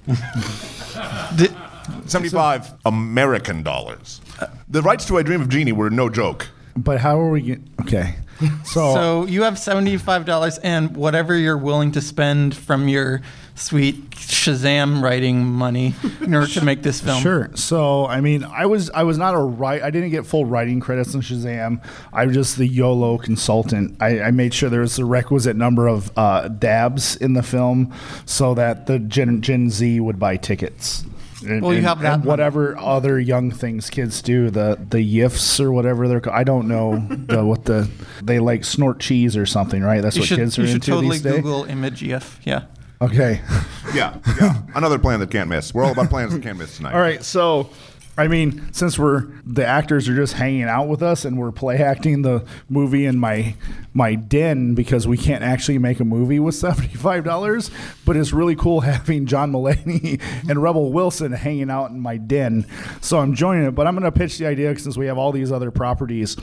75 2.07 2.73
American 2.85 3.63
dollars. 3.63 4.21
The 4.69 4.83
rights 4.83 5.05
to 5.07 5.19
I 5.19 5.23
Dream 5.23 5.41
of 5.41 5.49
Jeannie 5.49 5.73
were 5.73 5.91
no 5.91 6.09
joke. 6.09 6.49
But 6.77 7.01
how 7.01 7.19
are 7.21 7.31
we 7.31 7.43
get, 7.43 7.61
okay? 7.83 8.15
So, 8.65 8.95
so 8.95 9.27
you 9.27 9.43
have 9.43 9.59
seventy-five 9.59 10.25
dollars 10.25 10.59
and 10.59 10.97
whatever 10.97 11.37
you're 11.37 11.59
willing 11.59 11.93
to 11.93 12.01
spend 12.01 12.55
from 12.55 12.89
your 12.89 13.21
sweet 13.55 14.11
Shazam 14.13 15.03
writing 15.03 15.45
money 15.45 15.95
in 16.21 16.35
order 16.35 16.47
to 16.47 16.65
make 16.65 16.83
this 16.83 17.01
film. 17.03 17.21
Sure. 17.23 17.51
So, 17.55 18.07
I 18.07 18.21
mean, 18.21 18.45
I 18.45 18.67
was 18.67 18.91
I 18.91 19.03
was 19.03 19.19
not 19.19 19.35
a 19.35 19.39
write. 19.39 19.83
I 19.83 19.91
didn't 19.91 20.11
get 20.11 20.25
full 20.27 20.45
writing 20.45 20.81
credits 20.81 21.15
in 21.15 21.21
Shazam. 21.21 21.85
I 22.13 22.27
was 22.27 22.35
just 22.35 22.57
the 22.57 22.67
YOLO 22.67 23.19
consultant. 23.19 23.97
I, 24.01 24.21
I 24.21 24.31
made 24.31 24.55
sure 24.55 24.71
there 24.71 24.81
was 24.81 24.97
the 24.97 25.05
requisite 25.05 25.57
number 25.57 25.87
of 25.89 26.11
uh, 26.17 26.49
dabs 26.49 27.17
in 27.17 27.35
the 27.35 27.43
film 27.43 27.93
so 28.25 28.55
that 28.55 28.87
the 28.87 28.99
Gen, 28.99 29.43
Gen 29.43 29.71
Z 29.71 30.01
would 30.01 30.19
buy 30.19 30.37
tickets. 30.37 31.05
And, 31.43 31.63
Well, 31.63 31.73
you 31.73 31.79
and- 31.79 31.87
have 31.87 32.01
that 32.01 32.15
and 32.15 32.25
whatever 32.25 32.77
other 32.79 33.19
young 33.19 33.51
things 33.51 33.89
kids 33.91 34.21
do, 34.23 34.51
the 34.51 34.79
the 34.91 34.99
yiffs 34.99 35.59
or 35.61 35.73
whatever 35.73 36.07
they're. 36.09 36.21
ca- 36.21 36.33
I 36.33 36.45
don't 36.45 36.69
know 36.69 36.99
the, 37.27 37.45
what 37.45 37.65
the 37.65 37.89
they 38.23 38.39
like 38.41 38.65
snort 38.65 39.01
cheese 39.01 39.37
or 39.37 39.47
something, 39.47 39.83
right? 39.83 40.03
That's 40.03 40.17
You 40.17 40.21
what 40.23 40.29
should, 40.29 40.39
kids 40.39 40.59
are 40.59 40.63
you 40.63 40.67
should 40.69 40.75
into 40.77 40.91
totally 40.91 41.17
these 41.17 41.23
days. 41.23 41.35
Google 41.37 41.65
image 41.65 42.01
GIF. 42.01 42.41
Yeah. 42.45 42.65
Okay. 43.01 43.41
Yeah, 43.95 44.19
yeah. 44.41 44.63
Another 44.77 45.01
plan 45.01 45.19
that 45.19 45.33
can't 45.33 45.49
miss. 45.49 45.75
We're 45.75 45.83
all 45.85 45.91
about 45.91 46.11
plans 46.11 46.33
that 46.33 46.43
can't 46.45 46.57
miss 46.59 46.77
tonight. 46.77 46.95
All 46.95 47.01
right, 47.01 47.25
so 47.25 47.71
I 48.19 48.29
mean, 48.29 48.73
since 48.73 48.99
we're 48.99 49.29
the 49.47 49.65
actors 49.65 50.09
are 50.09 50.15
just 50.15 50.35
hanging 50.35 50.65
out 50.65 50.89
with 50.89 51.03
us 51.03 51.25
and 51.25 51.39
we're 51.39 51.53
play 51.53 51.79
acting 51.79 52.23
the 52.23 52.45
movie 52.69 53.07
in 53.07 53.19
my 53.19 53.55
my 53.95 54.15
den 54.15 54.75
because 54.75 55.07
we 55.07 55.17
can't 55.17 55.43
actually 55.43 55.79
make 55.79 56.01
a 56.01 56.05
movie 56.05 56.39
with 56.39 56.55
seventy 56.55 56.95
five 56.95 57.25
dollars, 57.25 57.71
but 58.05 58.17
it's 58.17 58.33
really 58.33 58.57
cool 58.57 58.81
having 58.83 59.27
John 59.27 59.53
Mulaney 59.53 60.21
and 60.49 60.63
Rebel 60.63 60.93
Wilson 60.93 61.33
hanging 61.33 61.71
out 61.71 61.91
in 61.91 62.01
my 62.01 62.17
den. 62.17 62.67
So 63.01 63.19
I'm 63.19 63.35
joining 63.35 63.65
it, 63.67 63.73
but 63.73 63.87
I'm 63.87 63.95
going 63.95 64.11
to 64.11 64.13
pitch 64.13 64.39
the 64.39 64.47
idea 64.47 64.77
since 64.79 64.97
we 64.97 65.07
have 65.07 65.19
all 65.19 65.33
these 65.33 65.53
other 65.53 65.71
properties. 65.71 66.37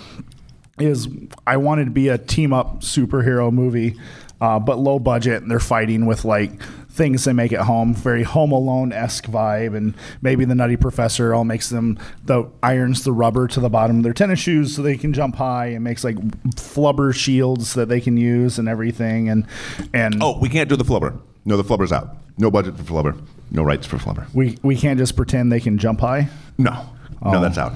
Is 0.80 1.08
I 1.46 1.58
wanted 1.58 1.86
to 1.86 1.92
be 1.92 2.08
a 2.10 2.20
team 2.20 2.54
up 2.54 2.82
superhero 2.82 3.52
movie, 3.52 3.96
uh, 4.40 4.60
but 4.60 4.78
low 4.78 5.00
budget, 5.00 5.42
and 5.42 5.50
they're 5.50 5.60
fighting 5.60 6.06
with 6.06 6.24
like 6.24 6.52
things 6.98 7.24
they 7.24 7.32
make 7.34 7.54
at 7.54 7.62
home, 7.62 7.94
very 7.94 8.24
Home 8.24 8.52
Alone 8.52 8.92
esque 8.92 9.26
vibe, 9.28 9.78
and 9.78 9.94
maybe 10.22 10.44
the 10.44 10.56
Nutty 10.56 10.76
Professor 10.76 11.34
all 11.34 11.46
makes 11.46 11.70
them 11.70 11.98
the 12.26 12.50
irons 12.64 13.04
the 13.04 13.12
rubber 13.14 13.48
to 13.48 13.60
the 13.60 13.70
bottom 13.70 13.98
of 13.98 14.04
their 14.04 14.14
tennis 14.14 14.40
shoes 14.40 14.76
so 14.76 14.82
they 14.82 14.98
can 14.98 15.14
jump 15.14 15.36
high, 15.36 15.68
and 15.68 15.84
makes 15.84 16.04
like 16.04 16.18
flubber 16.56 17.14
shields 17.16 17.76
that 17.76 17.88
they 17.88 18.02
can 18.02 18.18
use 18.18 18.58
and 18.60 18.68
everything, 18.68 19.30
and 19.30 19.46
and 19.94 20.22
Oh, 20.22 20.38
we 20.40 20.50
can't 20.50 20.68
do 20.68 20.76
the 20.76 20.84
flubber. 20.84 21.18
No, 21.46 21.56
the 21.56 21.64
flubber's 21.64 21.92
out. 21.94 22.18
No 22.38 22.52
budget 22.52 22.76
for 22.78 22.84
flubber. 22.84 23.18
No 23.52 23.64
rights 23.64 23.86
for 23.88 23.98
flubber. 23.98 24.28
we 24.34 24.58
we 24.64 24.76
can't 24.76 24.98
just 25.00 25.16
pretend 25.16 25.52
they 25.52 25.60
can 25.62 25.78
jump 25.78 26.02
high. 26.02 26.28
No, 26.58 26.72
no, 26.72 26.88
Oh. 27.22 27.42
that's 27.42 27.58
out. 27.58 27.74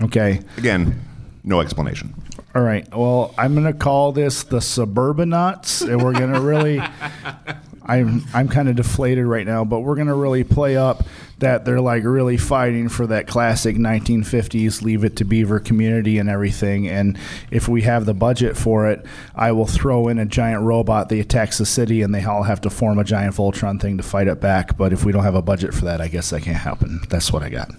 Okay, 0.00 0.40
Again, 0.56 1.00
no 1.44 1.60
explanation. 1.60 2.14
All 2.54 2.62
right. 2.62 2.86
Well, 2.96 3.34
I'm 3.36 3.52
going 3.54 3.66
to 3.66 3.72
call 3.78 4.12
this 4.12 4.42
the 4.44 4.58
Suburbanauts, 4.58 5.86
and 5.86 6.02
we're 6.02 6.12
going 6.14 6.32
to 6.32 6.40
really. 6.40 6.80
I'm 7.86 8.24
I'm 8.34 8.48
kind 8.48 8.68
of 8.68 8.76
deflated 8.76 9.24
right 9.26 9.46
now, 9.46 9.64
but 9.64 9.80
we're 9.80 9.94
gonna 9.94 10.14
really 10.14 10.44
play 10.44 10.76
up 10.76 11.04
that 11.38 11.64
they're 11.64 11.80
like 11.80 12.02
really 12.04 12.36
fighting 12.36 12.88
for 12.88 13.06
that 13.06 13.26
classic 13.26 13.76
1950s 13.76 14.82
Leave 14.82 15.04
It 15.04 15.16
to 15.16 15.24
Beaver 15.24 15.60
community 15.60 16.18
and 16.18 16.28
everything. 16.28 16.88
And 16.88 17.18
if 17.50 17.68
we 17.68 17.82
have 17.82 18.06
the 18.06 18.14
budget 18.14 18.56
for 18.56 18.90
it, 18.90 19.04
I 19.34 19.52
will 19.52 19.66
throw 19.66 20.08
in 20.08 20.18
a 20.18 20.24
giant 20.26 20.62
robot 20.62 21.08
that 21.10 21.18
attacks 21.18 21.58
the 21.58 21.66
city, 21.66 22.02
and 22.02 22.14
they 22.14 22.24
all 22.24 22.42
have 22.42 22.60
to 22.62 22.70
form 22.70 22.98
a 22.98 23.04
giant 23.04 23.34
Voltron 23.34 23.80
thing 23.80 23.98
to 23.98 24.02
fight 24.02 24.28
it 24.28 24.40
back. 24.40 24.76
But 24.76 24.92
if 24.92 25.04
we 25.04 25.12
don't 25.12 25.24
have 25.24 25.34
a 25.34 25.42
budget 25.42 25.74
for 25.74 25.84
that, 25.84 26.00
I 26.00 26.08
guess 26.08 26.30
that 26.30 26.42
can't 26.42 26.56
happen. 26.56 27.00
That's 27.08 27.32
what 27.32 27.42
I 27.42 27.50
got. 27.50 27.70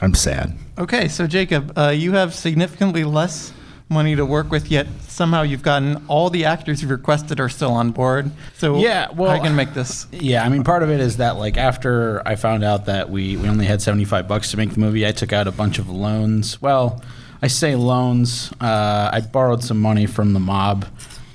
I'm 0.00 0.14
sad. 0.14 0.56
Okay, 0.78 1.08
so 1.08 1.26
Jacob, 1.26 1.76
uh, 1.76 1.88
you 1.88 2.12
have 2.12 2.34
significantly 2.34 3.04
less 3.04 3.52
money 3.88 4.14
to 4.16 4.24
work 4.26 4.50
with, 4.50 4.70
yet 4.70 4.86
somehow 5.06 5.42
you've 5.42 5.62
gotten 5.62 6.02
all 6.08 6.30
the 6.30 6.44
actors 6.44 6.82
you've 6.82 6.90
requested 6.90 7.40
are 7.40 7.48
still 7.48 7.72
on 7.72 7.90
board. 7.90 8.30
So 8.56 8.78
Yeah, 8.78 9.08
well- 9.14 9.34
you 9.36 9.42
gonna 9.42 9.54
make 9.54 9.74
this? 9.74 10.06
Yeah, 10.12 10.44
I 10.44 10.48
mean, 10.48 10.64
part 10.64 10.82
of 10.82 10.90
it 10.90 11.00
is 11.00 11.16
that 11.18 11.36
like 11.36 11.56
after 11.56 12.22
I 12.26 12.36
found 12.36 12.64
out 12.64 12.86
that 12.86 13.10
we 13.10 13.36
we 13.36 13.48
only 13.48 13.66
had 13.66 13.80
seventy 13.82 14.04
five 14.04 14.28
bucks 14.28 14.50
to 14.50 14.56
make 14.56 14.70
the 14.72 14.80
movie, 14.80 15.06
I 15.06 15.12
took 15.12 15.32
out 15.32 15.46
a 15.46 15.52
bunch 15.52 15.78
of 15.78 15.88
loans. 15.88 16.60
Well, 16.60 17.02
I 17.40 17.46
say 17.46 17.74
loans. 17.76 18.52
Uh, 18.60 19.10
I 19.12 19.20
borrowed 19.20 19.62
some 19.62 19.78
money 19.80 20.06
from 20.06 20.32
the 20.32 20.40
mob. 20.40 20.84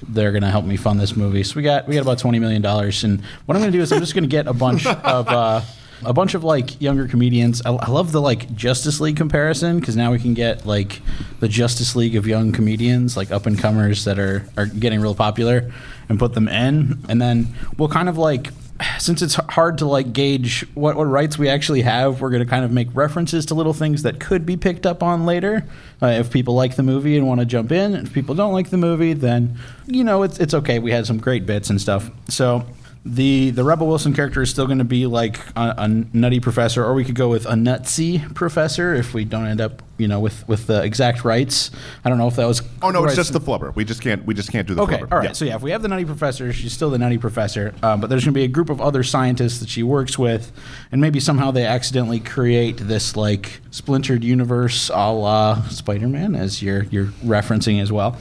They're 0.08 0.32
gonna 0.34 0.52
help 0.52 0.66
me 0.66 0.76
fund 0.78 1.00
this 1.00 1.16
movie. 1.16 1.44
So 1.44 1.56
we 1.56 1.64
got 1.64 1.88
we 1.88 1.96
got 1.96 2.02
about 2.02 2.20
twenty 2.20 2.38
million 2.40 2.62
dollars, 2.62 3.04
and 3.04 3.22
what 3.46 3.56
I'm 3.56 3.62
gonna 3.62 3.72
do 3.72 3.82
is 3.82 3.92
I'm 3.92 4.00
just 4.00 4.14
gonna 4.14 4.28
get 4.28 4.48
a 4.48 4.54
bunch 4.54 4.86
of. 4.88 5.28
Uh, 5.28 5.62
a 6.06 6.14
bunch 6.14 6.34
of 6.34 6.44
like 6.44 6.82
younger 6.82 7.08
comedians. 7.08 7.62
I, 7.66 7.72
I 7.72 7.90
love 7.90 8.12
the 8.12 8.22
like 8.22 8.54
Justice 8.56 9.00
League 9.00 9.18
comparison 9.18 9.80
because 9.80 9.96
now 9.96 10.12
we 10.12 10.20
can 10.20 10.34
get 10.34 10.66
like 10.66 11.02
the 11.40 11.48
Justice 11.48 11.96
League 11.96 12.16
of 12.16 12.28
young 12.28 12.52
comedians, 12.52 13.18
like 13.18 13.32
up 13.32 13.46
and 13.46 13.58
comers 13.58 14.06
that 14.06 14.20
are 14.20 14.46
are 14.58 14.66
getting 14.66 15.02
real 15.02 15.16
popular, 15.16 15.72
and 16.10 16.20
put 16.20 16.34
them 16.34 16.48
in, 16.48 17.04
and 17.10 17.22
then 17.22 17.48
we'll 17.78 17.90
kind 17.90 18.10
of 18.10 18.18
like 18.18 18.50
since 19.00 19.22
it's 19.22 19.36
hard 19.36 19.78
to 19.80 19.86
like 19.86 20.14
gauge 20.14 20.66
what, 20.74 20.96
what 20.96 21.06
rights 21.06 21.38
we 21.38 21.50
actually 21.50 21.82
have, 21.82 22.22
we're 22.22 22.30
going 22.30 22.44
to 22.44 22.50
kind 22.50 22.66
of 22.66 22.72
make 22.72 22.88
references 22.94 23.46
to 23.48 23.56
little 23.56 23.74
things 23.74 24.04
that 24.04 24.20
could 24.20 24.46
be 24.46 24.58
picked 24.58 24.86
up 24.86 25.04
on 25.04 25.26
later. 25.26 25.66
Uh, 26.02 26.08
if 26.08 26.32
people 26.32 26.56
like 26.56 26.76
the 26.76 26.84
movie 26.84 27.18
and 27.18 27.28
want 27.28 27.40
to 27.40 27.46
jump 27.46 27.72
in, 27.72 27.94
if 27.96 28.14
people 28.14 28.36
don't 28.36 28.54
like 28.54 28.70
the 28.70 28.78
movie, 28.78 29.14
then 29.14 29.58
you 29.88 30.04
know 30.04 30.24
it's 30.24 30.40
it's 30.40 30.54
okay. 30.54 30.80
We 30.80 30.92
had 30.92 31.06
some 31.06 31.18
great 31.18 31.46
bits 31.46 31.70
and 31.70 31.80
stuff. 31.80 32.10
So 32.30 32.66
the 33.06 33.50
the 33.50 33.64
Rebel 33.64 33.88
Wilson 33.88 34.14
character 34.14 34.42
is 34.42 34.50
still 34.50 34.66
going 34.66 34.78
to 34.78 34.86
be 34.86 35.06
like 35.06 35.40
a, 35.56 35.76
a 35.78 35.88
nutty 35.88 36.40
professor, 36.40 36.84
or 36.84 36.94
we 36.94 37.04
could 37.04 37.16
go 37.16 37.28
with 37.30 37.46
a 37.46 37.54
nutsy 37.54 38.34
professor 38.34 38.94
if 38.94 39.14
we 39.14 39.26
don't 39.26 39.46
end 39.46 39.60
up, 39.62 39.82
you 40.04 40.10
know, 40.10 40.20
with 40.20 40.46
with 40.50 40.68
the 40.68 40.84
exact 40.84 41.24
rights. 41.24 41.72
I 42.04 42.10
don't 42.10 42.18
know 42.18 42.28
if 42.28 42.36
that 42.36 42.46
was. 42.46 42.62
Oh 42.82 42.92
no, 42.92 43.06
it's 43.06 43.16
just 43.16 43.32
the 43.32 43.40
flubber. 43.40 43.74
We 43.74 43.86
just 43.86 44.02
can't. 44.02 44.26
We 44.26 44.34
just 44.34 44.52
can't 44.52 44.68
do 44.68 44.76
the 44.76 44.82
Okay, 44.84 44.98
flubber. 44.98 45.12
all 45.14 45.18
right. 45.20 45.30
Yeah. 45.30 45.34
So 45.34 45.46
yeah, 45.46 45.56
if 45.56 45.62
we 45.62 45.72
have 45.72 45.82
the 45.82 45.88
nutty 45.88 46.04
professor, 46.06 46.52
she's 46.52 46.74
still 46.74 46.90
the 46.90 46.98
nutty 47.00 47.18
professor, 47.18 47.74
um, 47.82 48.02
but 48.02 48.10
there's 48.10 48.26
going 48.26 48.34
to 48.34 48.38
be 48.38 48.44
a 48.44 48.50
group 48.50 48.70
of 48.70 48.82
other 48.82 49.02
scientists 49.02 49.60
that 49.62 49.70
she 49.70 49.82
works 49.82 50.20
with, 50.20 50.52
and 50.92 51.00
maybe 51.00 51.20
somehow 51.22 51.52
they 51.52 51.66
accidentally 51.66 52.20
create 52.20 52.78
this 52.78 53.16
like 53.16 53.62
splintered 53.72 54.24
universe, 54.26 54.90
a 54.94 55.12
la 55.12 55.62
Spider-Man, 55.70 56.36
as 56.36 56.62
you're 56.62 56.84
you're 56.92 57.08
referencing 57.26 57.82
as 57.82 57.92
well, 57.92 58.18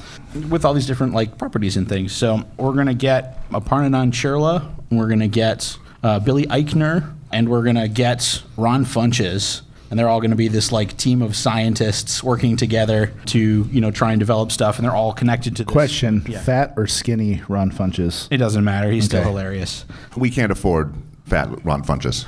with 0.49 0.65
all 0.65 0.73
these 0.75 0.87
different 0.87 1.15
like 1.15 1.37
properties 1.37 1.77
and 1.77 1.89
things. 1.89 2.13
So 2.13 2.45
we're 2.57 2.75
going 2.75 2.87
to 2.87 2.95
get 2.95 3.49
Aparna 3.51 3.91
Nancherla, 3.91 4.71
we're 4.91 5.09
going 5.09 5.19
to 5.21 5.29
get 5.29 5.77
uh, 6.05 6.21
Billy 6.21 6.47
Eichner, 6.47 7.13
and 7.33 7.49
we're 7.49 7.63
going 7.65 7.77
to 7.77 7.89
get 7.89 8.43
Ron 8.57 8.85
Funches 8.85 9.63
and 9.93 9.99
they're 9.99 10.09
all 10.09 10.21
going 10.23 10.31
to 10.31 10.37
be 10.39 10.49
this 10.49 10.73
like 10.73 10.97
team 10.97 11.21
of 11.21 11.37
scientists 11.37 12.23
working 12.23 12.57
together 12.57 13.13
to 13.27 13.69
you 13.71 13.81
know 13.81 13.91
try 13.91 14.13
and 14.13 14.19
develop 14.19 14.51
stuff 14.51 14.79
and 14.79 14.87
they're 14.87 14.97
all 14.97 15.13
connected 15.13 15.55
to 15.57 15.65
this. 15.65 15.71
Question: 15.71 16.25
Yeah. 16.27 16.41
Fat 16.41 16.73
or 16.79 16.87
skinny 16.87 17.43
Ron 17.47 17.71
Funches? 17.71 18.27
it 18.31 18.39
doesn't 18.39 18.65
matter 18.65 18.91
he's 18.91 19.05
still 19.05 19.23
hilarious 19.23 19.85
we 20.17 20.31
can't 20.31 20.51
afford 20.51 20.95
fat 21.27 21.49
Ron 21.63 21.85
Funches. 21.85 22.25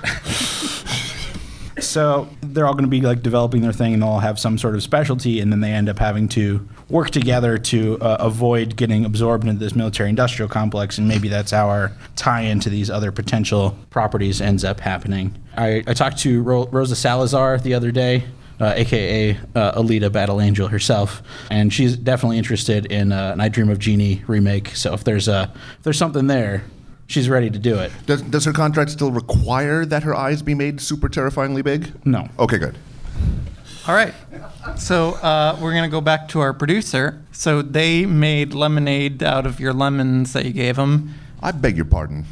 so 1.86 2.28
they're 2.42 2.66
all 2.66 2.72
going 2.72 2.84
to 2.84 2.90
be 2.90 3.00
like 3.00 3.22
developing 3.22 3.62
their 3.62 3.72
thing 3.72 3.94
and 3.94 4.02
they'll 4.02 4.10
all 4.10 4.18
have 4.20 4.38
some 4.38 4.58
sort 4.58 4.74
of 4.74 4.82
specialty 4.82 5.40
and 5.40 5.52
then 5.52 5.60
they 5.60 5.72
end 5.72 5.88
up 5.88 5.98
having 5.98 6.28
to 6.28 6.66
work 6.88 7.10
together 7.10 7.58
to 7.58 7.98
uh, 8.00 8.16
avoid 8.20 8.76
getting 8.76 9.04
absorbed 9.04 9.46
into 9.46 9.58
this 9.58 9.74
military 9.74 10.08
industrial 10.08 10.48
complex 10.48 10.98
and 10.98 11.08
maybe 11.08 11.28
that's 11.28 11.50
how 11.50 11.68
our 11.68 11.92
tie 12.16 12.42
into 12.42 12.68
these 12.68 12.90
other 12.90 13.10
potential 13.12 13.76
properties 13.90 14.40
ends 14.40 14.64
up 14.64 14.80
happening 14.80 15.34
i, 15.56 15.82
I 15.86 15.94
talked 15.94 16.18
to 16.18 16.42
Ro- 16.42 16.68
rosa 16.70 16.96
salazar 16.96 17.58
the 17.58 17.74
other 17.74 17.90
day 17.90 18.24
uh, 18.60 18.72
aka 18.76 19.36
uh, 19.54 19.80
Alita 19.80 20.10
Battle 20.12 20.40
Angel 20.40 20.68
herself, 20.68 21.22
and 21.50 21.72
she's 21.72 21.96
definitely 21.96 22.38
interested 22.38 22.86
in 22.86 23.12
uh, 23.12 23.32
an 23.32 23.40
I 23.40 23.48
Dream 23.48 23.68
of 23.68 23.78
Jeannie 23.78 24.22
remake. 24.26 24.68
So 24.76 24.94
if 24.94 25.04
there's 25.04 25.28
a 25.28 25.52
if 25.76 25.82
there's 25.82 25.98
something 25.98 26.28
there, 26.28 26.64
she's 27.06 27.28
ready 27.28 27.50
to 27.50 27.58
do 27.58 27.78
it. 27.78 27.92
Does, 28.06 28.22
does 28.22 28.44
her 28.44 28.52
contract 28.52 28.90
still 28.90 29.10
require 29.10 29.84
that 29.86 30.02
her 30.02 30.14
eyes 30.14 30.42
be 30.42 30.54
made 30.54 30.80
super 30.80 31.08
terrifyingly 31.08 31.62
big? 31.62 31.92
No. 32.06 32.28
Okay, 32.38 32.58
good. 32.58 32.76
All 33.86 33.94
right. 33.94 34.14
So 34.76 35.12
uh, 35.14 35.58
we're 35.60 35.74
gonna 35.74 35.88
go 35.88 36.00
back 36.00 36.28
to 36.28 36.40
our 36.40 36.54
producer. 36.54 37.22
So 37.32 37.60
they 37.60 38.06
made 38.06 38.54
lemonade 38.54 39.22
out 39.22 39.46
of 39.46 39.60
your 39.60 39.72
lemons 39.74 40.32
that 40.32 40.46
you 40.46 40.52
gave 40.52 40.76
them. 40.76 41.14
I 41.42 41.52
beg 41.52 41.76
your 41.76 41.84
pardon. 41.84 42.24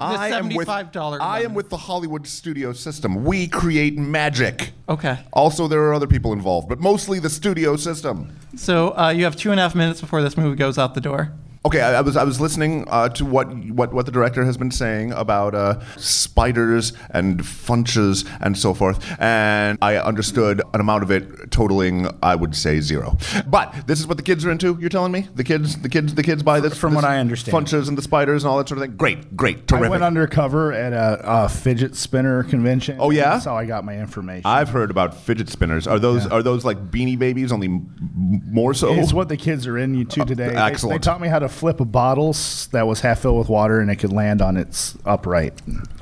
I 0.00 0.28
am 0.28 0.54
with 0.54 0.68
I 0.68 1.42
am 1.42 1.54
with 1.54 1.68
the 1.68 1.76
Hollywood 1.76 2.26
studio 2.26 2.72
system. 2.72 3.24
We 3.24 3.48
create 3.48 3.98
magic. 3.98 4.72
Okay. 4.88 5.18
Also, 5.32 5.66
there 5.66 5.82
are 5.82 5.92
other 5.92 6.06
people 6.06 6.32
involved, 6.32 6.68
but 6.68 6.78
mostly 6.78 7.18
the 7.18 7.30
studio 7.30 7.76
system. 7.76 8.34
So 8.56 8.96
uh, 8.96 9.10
you 9.10 9.24
have 9.24 9.34
two 9.34 9.50
and 9.50 9.58
a 9.58 9.62
half 9.62 9.74
minutes 9.74 10.00
before 10.00 10.22
this 10.22 10.36
movie 10.36 10.56
goes 10.56 10.78
out 10.78 10.94
the 10.94 11.00
door. 11.00 11.32
Okay, 11.64 11.80
I, 11.80 11.98
I 11.98 12.00
was 12.00 12.16
I 12.16 12.24
was 12.24 12.40
listening 12.40 12.86
uh, 12.90 13.08
to 13.10 13.24
what, 13.24 13.46
what 13.68 13.92
what 13.94 14.04
the 14.04 14.10
director 14.10 14.44
has 14.44 14.56
been 14.56 14.72
saying 14.72 15.12
about 15.12 15.54
uh, 15.54 15.78
spiders 15.96 16.92
and 17.10 17.38
funches 17.40 18.28
and 18.40 18.58
so 18.58 18.74
forth, 18.74 18.98
and 19.20 19.78
I 19.80 19.96
understood 19.96 20.60
an 20.74 20.80
amount 20.80 21.04
of 21.04 21.12
it 21.12 21.52
totaling, 21.52 22.08
I 22.20 22.34
would 22.34 22.56
say 22.56 22.80
zero. 22.80 23.16
But 23.46 23.86
this 23.86 24.00
is 24.00 24.08
what 24.08 24.16
the 24.16 24.24
kids 24.24 24.44
are 24.44 24.50
into. 24.50 24.76
You're 24.80 24.88
telling 24.88 25.12
me 25.12 25.28
the 25.36 25.44
kids, 25.44 25.80
the 25.80 25.88
kids, 25.88 26.16
the 26.16 26.24
kids 26.24 26.42
buy 26.42 26.58
this 26.58 26.76
From 26.76 26.94
this 26.94 27.02
what 27.02 27.04
I 27.04 27.18
understand. 27.20 27.56
funches 27.56 27.86
and 27.86 27.96
the 27.96 28.02
spiders 28.02 28.42
and 28.42 28.50
all 28.50 28.58
that 28.58 28.68
sort 28.68 28.78
of 28.78 28.84
thing. 28.88 28.96
Great, 28.96 29.36
great, 29.36 29.68
terrific. 29.68 29.86
I 29.86 29.90
went 29.90 30.02
undercover 30.02 30.72
at 30.72 30.92
a, 30.92 31.20
a 31.44 31.48
fidget 31.48 31.94
spinner 31.94 32.42
convention. 32.42 32.96
Oh, 32.98 33.10
yeah? 33.10 33.34
that's 33.34 33.44
how 33.44 33.56
I 33.56 33.66
got 33.66 33.84
my 33.84 33.96
information. 33.96 34.46
I've 34.46 34.70
heard 34.70 34.90
about 34.90 35.14
fidget 35.14 35.48
spinners. 35.48 35.86
Are 35.86 36.00
those 36.00 36.26
are 36.26 36.42
those 36.42 36.64
like 36.64 36.90
beanie 36.90 37.16
babies, 37.16 37.52
only 37.52 37.68
m- 37.68 38.42
more 38.50 38.74
so? 38.74 38.94
It's 38.94 39.12
what 39.12 39.28
the 39.28 39.36
kids 39.36 39.68
are 39.68 39.78
into 39.78 40.24
today. 40.24 40.48
They- 40.48 40.72
They, 40.92 40.98
taught 40.98 41.20
me 41.20 41.28
how 41.28 41.38
to 41.38 41.51
flip 41.52 41.80
a 41.80 41.84
bottle 41.84 42.34
that 42.72 42.86
was 42.86 43.00
half 43.00 43.20
filled 43.20 43.38
with 43.38 43.48
water 43.48 43.80
and 43.80 43.90
it 43.90 43.96
could 43.96 44.12
land 44.12 44.42
on 44.42 44.56
its 44.56 44.96
upright. 45.06 45.54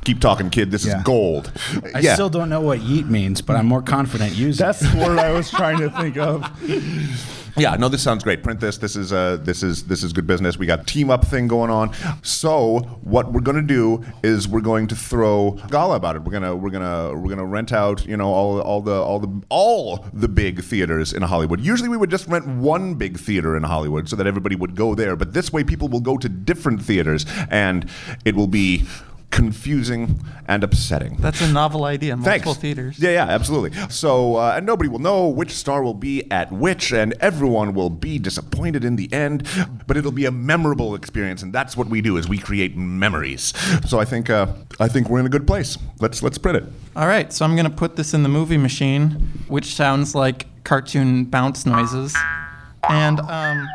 Keep 0.04 0.20
talking, 0.20 0.48
kid. 0.50 0.70
This 0.70 0.86
Yeah. 0.86 0.98
is 0.98 1.02
gold. 1.02 1.52
I 1.94 2.00
yeah. 2.00 2.14
still 2.14 2.30
don't 2.30 2.48
know 2.48 2.60
what 2.60 2.80
yeet 2.80 3.08
means, 3.08 3.42
but 3.42 3.56
I'm 3.56 3.66
more 3.66 3.82
confident 3.82 4.34
using 4.34 4.64
That's 4.64 4.80
it. 4.82 4.86
the 4.96 5.04
word 5.04 5.18
I 5.18 5.32
was 5.32 5.50
trying 5.50 5.78
to 5.80 5.90
think 5.90 6.16
of. 6.16 6.42
Yeah, 7.56 7.76
no, 7.76 7.88
this 7.88 8.02
sounds 8.02 8.24
great. 8.24 8.42
Print 8.42 8.60
this. 8.60 8.78
This 8.78 8.96
is 8.96 9.12
uh, 9.12 9.38
this 9.40 9.62
is 9.62 9.84
this 9.84 10.02
is 10.02 10.12
good 10.12 10.26
business. 10.26 10.58
We 10.58 10.66
got 10.66 10.86
team 10.86 11.10
up 11.10 11.26
thing 11.26 11.48
going 11.48 11.70
on. 11.70 11.92
So 12.22 12.80
what 13.02 13.32
we're 13.32 13.40
gonna 13.40 13.62
do 13.62 14.04
is 14.22 14.48
we're 14.48 14.60
going 14.60 14.86
to 14.88 14.96
throw 14.96 15.52
gala 15.70 15.96
about 15.96 16.16
it. 16.16 16.22
We're 16.22 16.32
gonna 16.32 16.56
we're 16.56 16.70
gonna 16.70 17.18
we're 17.18 17.28
gonna 17.28 17.44
rent 17.44 17.72
out 17.72 18.06
you 18.06 18.16
know 18.16 18.32
all 18.32 18.60
all 18.60 18.80
the 18.80 19.00
all 19.00 19.18
the 19.18 19.42
all 19.48 20.06
the 20.12 20.28
big 20.28 20.62
theaters 20.62 21.12
in 21.12 21.22
Hollywood. 21.22 21.60
Usually 21.60 21.88
we 21.88 21.96
would 21.96 22.10
just 22.10 22.26
rent 22.26 22.46
one 22.46 22.94
big 22.94 23.18
theater 23.18 23.56
in 23.56 23.62
Hollywood 23.62 24.08
so 24.08 24.16
that 24.16 24.26
everybody 24.26 24.56
would 24.56 24.74
go 24.74 24.94
there. 24.94 25.16
But 25.16 25.32
this 25.32 25.52
way 25.52 25.64
people 25.64 25.88
will 25.88 26.00
go 26.00 26.16
to 26.16 26.28
different 26.28 26.82
theaters 26.82 27.26
and 27.50 27.88
it 28.24 28.34
will 28.34 28.46
be 28.46 28.84
confusing 29.30 30.20
and 30.46 30.64
upsetting. 30.64 31.16
That's 31.18 31.40
a 31.40 31.50
novel 31.50 31.84
idea. 31.84 32.16
Multiple 32.16 32.52
Thanks. 32.54 32.60
theaters. 32.60 32.98
Yeah, 32.98 33.10
yeah, 33.10 33.26
absolutely. 33.26 33.78
So, 33.88 34.36
uh, 34.36 34.54
and 34.56 34.66
nobody 34.66 34.88
will 34.88 34.98
know 34.98 35.28
which 35.28 35.52
star 35.52 35.82
will 35.82 35.94
be 35.94 36.30
at 36.30 36.50
which, 36.52 36.92
and 36.92 37.14
everyone 37.20 37.74
will 37.74 37.90
be 37.90 38.18
disappointed 38.18 38.84
in 38.84 38.96
the 38.96 39.12
end. 39.12 39.46
But 39.86 39.96
it'll 39.96 40.12
be 40.12 40.24
a 40.24 40.30
memorable 40.30 40.94
experience, 40.94 41.42
and 41.42 41.52
that's 41.52 41.76
what 41.76 41.88
we 41.88 42.00
do: 42.00 42.16
is 42.16 42.28
we 42.28 42.38
create 42.38 42.76
memories. 42.76 43.52
So 43.88 43.98
I 43.98 44.04
think, 44.04 44.30
uh, 44.30 44.48
I 44.78 44.88
think 44.88 45.08
we're 45.08 45.20
in 45.20 45.26
a 45.26 45.30
good 45.30 45.46
place. 45.46 45.78
Let's 46.00 46.22
let's 46.22 46.38
print 46.38 46.58
it. 46.58 46.64
All 46.96 47.06
right, 47.06 47.32
so 47.32 47.44
I'm 47.44 47.54
going 47.54 47.70
to 47.70 47.76
put 47.76 47.96
this 47.96 48.14
in 48.14 48.22
the 48.22 48.28
movie 48.28 48.58
machine, 48.58 49.10
which 49.48 49.74
sounds 49.74 50.14
like 50.14 50.46
cartoon 50.64 51.24
bounce 51.24 51.66
noises. 51.66 52.16
And 52.88 53.20
um, 53.20 53.68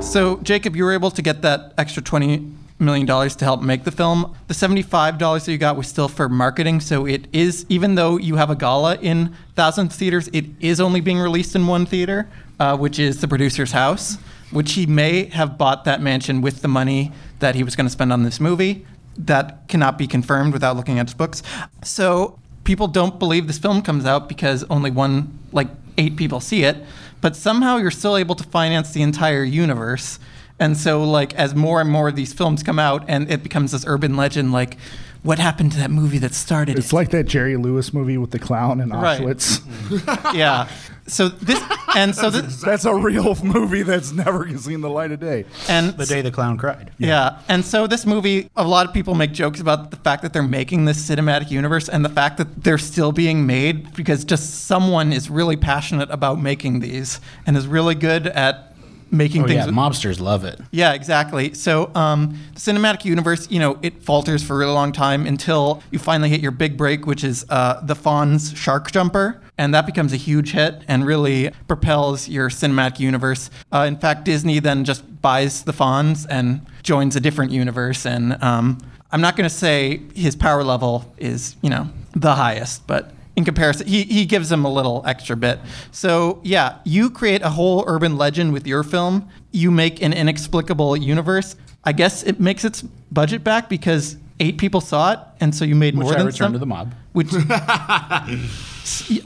so, 0.00 0.38
Jacob, 0.38 0.76
you 0.76 0.84
were 0.84 0.92
able 0.92 1.10
to 1.10 1.22
get 1.22 1.42
that 1.42 1.74
extra 1.78 2.02
$20 2.02 2.57
million 2.78 3.06
dollars 3.06 3.34
to 3.36 3.44
help 3.44 3.62
make 3.62 3.84
the 3.84 3.90
film. 3.90 4.36
The 4.46 4.54
$75 4.54 5.18
that 5.44 5.52
you 5.52 5.58
got 5.58 5.76
was 5.76 5.86
still 5.88 6.08
for 6.08 6.28
marketing. 6.28 6.80
So, 6.80 7.06
it 7.06 7.26
is, 7.32 7.66
even 7.68 7.94
though 7.94 8.16
you 8.16 8.36
have 8.36 8.50
a 8.50 8.56
gala 8.56 8.96
in 8.96 9.34
thousands 9.54 9.92
of 9.92 9.98
theaters, 9.98 10.28
it 10.32 10.46
is 10.60 10.80
only 10.80 11.00
being 11.00 11.18
released 11.18 11.54
in 11.56 11.66
one 11.66 11.86
theater, 11.86 12.28
uh, 12.60 12.76
which 12.76 12.98
is 12.98 13.20
the 13.20 13.28
producer's 13.28 13.72
house, 13.72 14.16
which 14.50 14.72
he 14.72 14.86
may 14.86 15.24
have 15.26 15.58
bought 15.58 15.84
that 15.84 16.00
mansion 16.00 16.40
with 16.40 16.62
the 16.62 16.68
money 16.68 17.12
that 17.38 17.54
he 17.54 17.62
was 17.62 17.76
going 17.76 17.86
to 17.86 17.92
spend 17.92 18.12
on 18.12 18.22
this 18.22 18.40
movie 18.40 18.86
that 19.18 19.66
cannot 19.68 19.98
be 19.98 20.06
confirmed 20.06 20.52
without 20.52 20.76
looking 20.76 20.98
at 20.98 21.06
his 21.06 21.14
books. 21.14 21.42
So 21.82 22.38
people 22.64 22.86
don't 22.86 23.18
believe 23.18 23.46
this 23.46 23.58
film 23.58 23.82
comes 23.82 24.06
out 24.06 24.28
because 24.28 24.64
only 24.70 24.90
one, 24.90 25.38
like 25.52 25.68
eight 25.98 26.16
people 26.16 26.40
see 26.40 26.62
it. 26.62 26.76
But 27.20 27.34
somehow 27.34 27.78
you're 27.78 27.90
still 27.90 28.16
able 28.16 28.36
to 28.36 28.44
finance 28.44 28.92
the 28.92 29.02
entire 29.02 29.42
universe. 29.42 30.20
And 30.60 30.76
so, 30.76 31.04
like, 31.04 31.34
as 31.34 31.54
more 31.54 31.80
and 31.80 31.90
more 31.90 32.08
of 32.08 32.16
these 32.16 32.32
films 32.32 32.62
come 32.62 32.78
out, 32.78 33.04
and 33.08 33.30
it 33.30 33.42
becomes 33.42 33.72
this 33.72 33.84
urban 33.86 34.16
legend, 34.16 34.52
like, 34.52 34.76
what 35.22 35.38
happened 35.38 35.72
to 35.72 35.78
that 35.78 35.90
movie 35.90 36.18
that 36.18 36.32
started 36.32 36.78
It's 36.78 36.92
it? 36.92 36.96
like 36.96 37.10
that 37.10 37.24
Jerry 37.24 37.56
Lewis 37.56 37.92
movie 37.92 38.18
with 38.18 38.30
the 38.30 38.38
clown 38.38 38.80
in 38.80 38.90
Right. 38.90 39.20
Auschwitz. 39.20 39.58
Mm. 39.60 40.34
yeah. 40.34 40.68
So 41.08 41.28
this, 41.28 41.60
and 41.96 42.14
so 42.14 42.30
this, 42.30 42.60
That's 42.64 42.84
a 42.84 42.94
real 42.94 43.34
movie 43.42 43.82
that's 43.82 44.12
never 44.12 44.46
seen 44.58 44.80
the 44.82 44.90
light 44.90 45.10
of 45.10 45.18
day. 45.20 45.44
and 45.68 45.96
The 45.96 46.06
day 46.06 46.20
the 46.22 46.30
clown 46.30 46.56
cried. 46.58 46.92
Yeah. 46.98 47.40
And 47.48 47.64
so 47.64 47.86
this 47.86 48.04
movie, 48.06 48.48
a 48.56 48.62
lot 48.64 48.86
of 48.86 48.92
people 48.94 49.14
make 49.14 49.32
jokes 49.32 49.58
about 49.60 49.90
the 49.90 49.96
fact 49.96 50.22
that 50.22 50.32
they're 50.32 50.42
making 50.42 50.84
this 50.84 51.08
cinematic 51.08 51.50
universe 51.50 51.88
and 51.88 52.04
the 52.04 52.08
fact 52.10 52.36
that 52.38 52.62
they're 52.62 52.78
still 52.78 53.10
being 53.10 53.44
made 53.46 53.92
because 53.94 54.24
just 54.24 54.66
someone 54.66 55.12
is 55.12 55.30
really 55.30 55.56
passionate 55.56 56.10
about 56.10 56.40
making 56.40 56.80
these 56.80 57.20
and 57.46 57.56
is 57.56 57.66
really 57.66 57.94
good 57.96 58.26
at 58.28 58.74
making 59.10 59.42
Oh 59.44 59.46
things. 59.46 59.66
yeah, 59.66 59.72
mobsters 59.72 60.20
love 60.20 60.44
it. 60.44 60.60
yeah, 60.70 60.92
exactly. 60.92 61.54
So 61.54 61.90
um, 61.94 62.38
the 62.54 62.60
cinematic 62.60 63.04
universe, 63.04 63.50
you 63.50 63.58
know, 63.58 63.78
it 63.82 64.02
falters 64.02 64.42
for 64.42 64.54
a 64.54 64.58
really 64.58 64.72
long 64.72 64.92
time 64.92 65.26
until 65.26 65.82
you 65.90 65.98
finally 65.98 66.28
hit 66.28 66.40
your 66.40 66.50
big 66.52 66.76
break, 66.76 67.06
which 67.06 67.24
is 67.24 67.44
uh, 67.48 67.80
the 67.82 67.94
Fonz 67.94 68.54
Shark 68.56 68.90
Jumper. 68.92 69.40
And 69.56 69.74
that 69.74 69.86
becomes 69.86 70.12
a 70.12 70.16
huge 70.16 70.52
hit 70.52 70.82
and 70.86 71.04
really 71.04 71.50
propels 71.66 72.28
your 72.28 72.48
cinematic 72.48 73.00
universe. 73.00 73.50
Uh, 73.72 73.86
in 73.88 73.96
fact, 73.96 74.24
Disney 74.24 74.60
then 74.60 74.84
just 74.84 75.02
buys 75.20 75.64
the 75.64 75.72
Fonz 75.72 76.26
and 76.30 76.64
joins 76.84 77.16
a 77.16 77.20
different 77.20 77.50
universe. 77.50 78.06
And 78.06 78.40
um, 78.42 78.78
I'm 79.10 79.20
not 79.20 79.36
going 79.36 79.48
to 79.48 79.54
say 79.54 80.00
his 80.14 80.36
power 80.36 80.62
level 80.62 81.12
is, 81.18 81.56
you 81.60 81.70
know, 81.70 81.88
the 82.12 82.34
highest, 82.36 82.86
but 82.86 83.12
in 83.38 83.44
comparison, 83.44 83.86
he, 83.86 84.02
he 84.02 84.26
gives 84.26 84.48
them 84.50 84.64
a 84.64 84.70
little 84.70 85.02
extra 85.06 85.36
bit. 85.36 85.60
So, 85.92 86.40
yeah, 86.42 86.78
you 86.84 87.08
create 87.08 87.40
a 87.42 87.50
whole 87.50 87.84
urban 87.86 88.18
legend 88.18 88.52
with 88.52 88.66
your 88.66 88.82
film. 88.82 89.28
You 89.52 89.70
make 89.70 90.02
an 90.02 90.12
inexplicable 90.12 90.96
universe. 90.96 91.56
I 91.84 91.92
guess 91.92 92.24
it 92.24 92.40
makes 92.40 92.64
its 92.64 92.82
budget 92.82 93.44
back 93.44 93.68
because 93.68 94.16
eight 94.40 94.58
people 94.58 94.80
saw 94.80 95.12
it, 95.12 95.20
and 95.40 95.54
so 95.54 95.64
you 95.64 95.76
made 95.76 95.96
Which 95.96 96.04
more 96.04 96.14
I 96.14 96.18
than 96.18 96.26
returned 96.26 96.36
some. 96.48 96.52
to 96.54 96.58
the 96.58 96.66
mob. 96.66 96.94
Which, 97.12 97.28
I, 97.32 98.40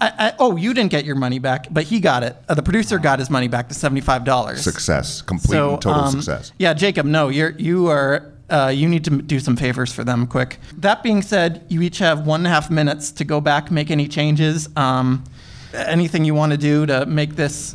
I, 0.00 0.32
oh, 0.38 0.56
you 0.56 0.74
didn't 0.74 0.90
get 0.90 1.04
your 1.04 1.16
money 1.16 1.38
back, 1.38 1.66
but 1.70 1.84
he 1.84 1.98
got 1.98 2.22
it. 2.22 2.36
Uh, 2.48 2.54
the 2.54 2.62
producer 2.62 2.98
got 2.98 3.18
his 3.18 3.30
money 3.30 3.48
back 3.48 3.68
to 3.68 3.74
seventy-five 3.74 4.24
dollars. 4.24 4.62
Success, 4.62 5.22
complete 5.22 5.58
and 5.58 5.80
total 5.80 6.02
um, 6.04 6.10
success. 6.10 6.52
Yeah, 6.58 6.74
Jacob, 6.74 7.06
no, 7.06 7.28
you're 7.28 7.50
you 7.50 7.88
are 7.88 8.32
uh, 8.52 8.68
you 8.68 8.88
need 8.88 9.04
to 9.04 9.10
do 9.10 9.40
some 9.40 9.56
favors 9.56 9.92
for 9.92 10.04
them 10.04 10.26
quick. 10.26 10.58
That 10.76 11.02
being 11.02 11.22
said, 11.22 11.64
you 11.68 11.80
each 11.82 11.98
have 11.98 12.26
one 12.26 12.40
and 12.40 12.46
a 12.46 12.50
half 12.50 12.70
minutes 12.70 13.10
to 13.12 13.24
go 13.24 13.40
back, 13.40 13.70
make 13.70 13.90
any 13.90 14.06
changes, 14.06 14.68
um, 14.76 15.24
anything 15.72 16.24
you 16.24 16.34
want 16.34 16.52
to 16.52 16.58
do 16.58 16.84
to 16.86 17.06
make 17.06 17.34
this 17.36 17.74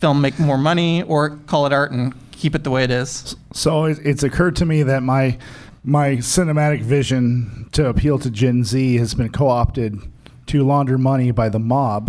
film 0.00 0.20
make 0.20 0.38
more 0.38 0.58
money, 0.58 1.02
or 1.02 1.36
call 1.46 1.66
it 1.66 1.72
art 1.72 1.92
and 1.92 2.14
keep 2.32 2.54
it 2.54 2.64
the 2.64 2.70
way 2.70 2.84
it 2.84 2.90
is. 2.90 3.36
So 3.52 3.84
it's 3.84 4.22
occurred 4.22 4.56
to 4.56 4.66
me 4.66 4.82
that 4.82 5.02
my 5.02 5.38
my 5.86 6.16
cinematic 6.16 6.80
vision 6.80 7.68
to 7.72 7.86
appeal 7.88 8.18
to 8.18 8.30
Gen 8.30 8.64
Z 8.64 8.96
has 8.96 9.14
been 9.14 9.28
co-opted 9.28 10.00
to 10.46 10.64
launder 10.64 10.96
money 10.96 11.30
by 11.30 11.50
the 11.50 11.58
mob, 11.58 12.08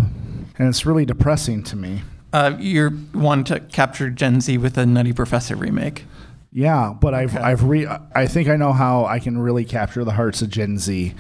and 0.58 0.70
it's 0.70 0.86
really 0.86 1.06
depressing 1.06 1.64
to 1.64 1.76
me. 1.76 2.02
Uh, 2.32 2.56
you're 2.58 2.92
one 2.92 3.44
to 3.46 3.60
capture 3.60 4.10
Gen 4.10 4.40
Z 4.40 4.58
with 4.58 4.78
a 4.78 4.86
Nutty 4.86 5.12
Professor 5.12 5.56
remake. 5.58 6.06
Yeah, 6.56 6.94
but 6.98 7.14
I've 7.14 7.36
Okay. 7.36 7.44
I've 7.44 7.64
re 7.66 7.86
I 8.16 8.28
think 8.28 8.48
I 8.48 8.56
know 8.56 8.72
how 8.72 9.04
I 9.04 9.20
can 9.20 9.38
really 9.38 9.66
capture 9.66 10.06
the 10.06 10.14
hearts 10.14 10.42
of 10.42 10.50
Gen 10.50 10.78
Z. 10.78 11.14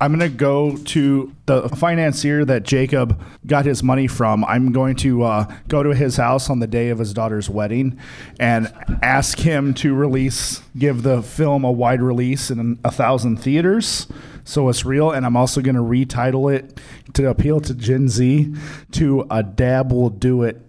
I'm 0.00 0.10
gonna 0.10 0.28
go 0.28 0.76
to 0.76 1.32
the 1.46 1.68
financier 1.68 2.44
that 2.46 2.64
Jacob 2.64 3.22
got 3.46 3.66
his 3.66 3.84
money 3.84 4.08
from. 4.08 4.44
I'm 4.46 4.72
going 4.72 4.96
to 4.96 5.22
uh, 5.22 5.54
go 5.68 5.84
to 5.84 5.90
his 5.90 6.16
house 6.16 6.50
on 6.50 6.58
the 6.58 6.66
day 6.66 6.88
of 6.88 6.98
his 6.98 7.14
daughter's 7.14 7.48
wedding 7.48 8.00
and 8.40 8.72
ask 9.00 9.38
him 9.38 9.74
to 9.74 9.94
release, 9.94 10.60
give 10.76 11.04
the 11.04 11.22
film 11.22 11.62
a 11.62 11.70
wide 11.70 12.02
release 12.02 12.50
in 12.50 12.80
a 12.82 12.90
thousand 12.90 13.36
theaters, 13.36 14.08
so 14.42 14.68
it's 14.68 14.84
real. 14.84 15.12
And 15.12 15.24
I'm 15.24 15.36
also 15.36 15.60
gonna 15.60 15.84
retitle 15.84 16.52
it 16.52 16.80
to 17.12 17.28
appeal 17.28 17.60
to 17.60 17.74
Gen 17.74 18.08
Z 18.08 18.52
to 18.90 19.24
"A 19.30 19.44
Dab 19.44 19.92
Will 19.92 20.10
Do 20.10 20.42
It," 20.42 20.60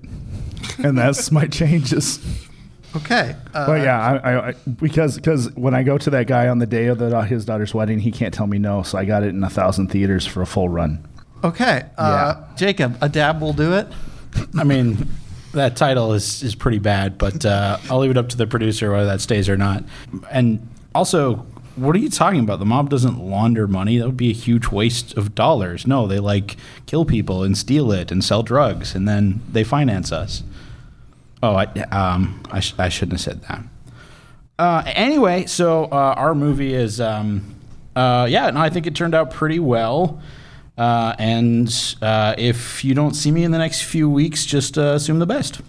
and 0.77 0.95
that's 0.95 1.31
my 1.31 1.47
changes. 1.47 2.19
Okay. 2.95 3.35
Uh, 3.53 3.65
But 3.65 3.81
yeah, 3.81 3.99
I, 3.99 4.15
I, 4.17 4.47
I 4.49 4.53
because 4.81 5.15
because 5.15 5.51
when 5.55 5.73
I 5.73 5.83
go 5.83 5.97
to 5.97 6.09
that 6.09 6.27
guy 6.27 6.47
on 6.49 6.59
the 6.59 6.65
day 6.65 6.87
of 6.87 6.97
the, 6.97 7.21
his 7.21 7.45
daughter's 7.45 7.73
wedding, 7.73 7.99
he 7.99 8.11
can't 8.11 8.33
tell 8.33 8.47
me 8.47 8.57
no. 8.59 8.83
So 8.83 8.97
I 8.97 9.05
got 9.05 9.23
it 9.23 9.29
in 9.29 9.43
a 9.43 9.49
thousand 9.49 9.89
theaters 9.89 10.25
for 10.25 10.41
a 10.41 10.45
full 10.45 10.69
run. 10.69 11.07
Okay. 11.43 11.83
Uh, 11.97 12.35
Jacob, 12.55 12.97
a 13.01 13.09
dab 13.09 13.41
will 13.41 13.53
do 13.53 13.73
it. 13.73 13.87
I 14.57 14.63
mean, 14.63 15.07
that 15.53 15.75
title 15.75 16.13
is, 16.13 16.43
is 16.43 16.53
pretty 16.55 16.79
bad, 16.79 17.17
but 17.17 17.45
uh, 17.45 17.77
I'll 17.89 17.99
leave 17.99 18.11
it 18.11 18.17
up 18.17 18.29
to 18.29 18.37
the 18.37 18.47
producer 18.47 18.91
whether 18.91 19.05
that 19.05 19.21
stays 19.21 19.49
or 19.49 19.57
not. 19.57 19.83
And 20.29 20.67
also, 20.93 21.37
what 21.77 21.95
are 21.95 21.99
you 21.99 22.09
talking 22.09 22.41
about? 22.41 22.59
The 22.59 22.65
mob 22.65 22.89
doesn't 22.89 23.17
launder 23.17 23.67
money. 23.67 23.97
That 23.97 24.05
would 24.05 24.17
be 24.17 24.29
a 24.29 24.33
huge 24.33 24.67
waste 24.67 25.17
of 25.17 25.33
dollars. 25.33 25.87
No, 25.87 26.05
they 26.07 26.19
like 26.19 26.57
kill 26.85 27.05
people 27.05 27.43
and 27.43 27.57
steal 27.57 27.91
it 27.91 28.11
and 28.11 28.23
sell 28.23 28.43
drugs, 28.43 28.93
and 28.93 29.07
then 29.07 29.41
they 29.51 29.63
finance 29.63 30.11
us. 30.11 30.43
Oh, 31.43 31.55
I, 31.55 31.65
um, 31.91 32.41
I, 32.51 32.59
sh- 32.59 32.75
I 32.77 32.89
shouldn't 32.89 33.13
have 33.13 33.21
said 33.21 33.41
that. 33.43 33.63
Uh, 34.59 34.83
anyway, 34.85 35.45
so 35.47 35.85
uh, 35.85 36.13
our 36.17 36.35
movie 36.35 36.73
is, 36.73 37.01
um, 37.01 37.55
uh, 37.95 38.27
yeah, 38.29 38.49
no, 38.51 38.59
I 38.59 38.69
think 38.69 38.85
it 38.85 38.95
turned 38.95 39.15
out 39.15 39.31
pretty 39.31 39.59
well. 39.59 40.21
Uh, 40.77 41.15
and 41.17 41.95
uh, 42.01 42.35
if 42.37 42.83
you 42.85 42.93
don't 42.93 43.13
see 43.15 43.31
me 43.31 43.43
in 43.43 43.51
the 43.51 43.57
next 43.57 43.83
few 43.83 44.09
weeks, 44.09 44.45
just 44.45 44.77
uh, 44.77 44.93
assume 44.93 45.19
the 45.19 45.25
best. 45.25 45.61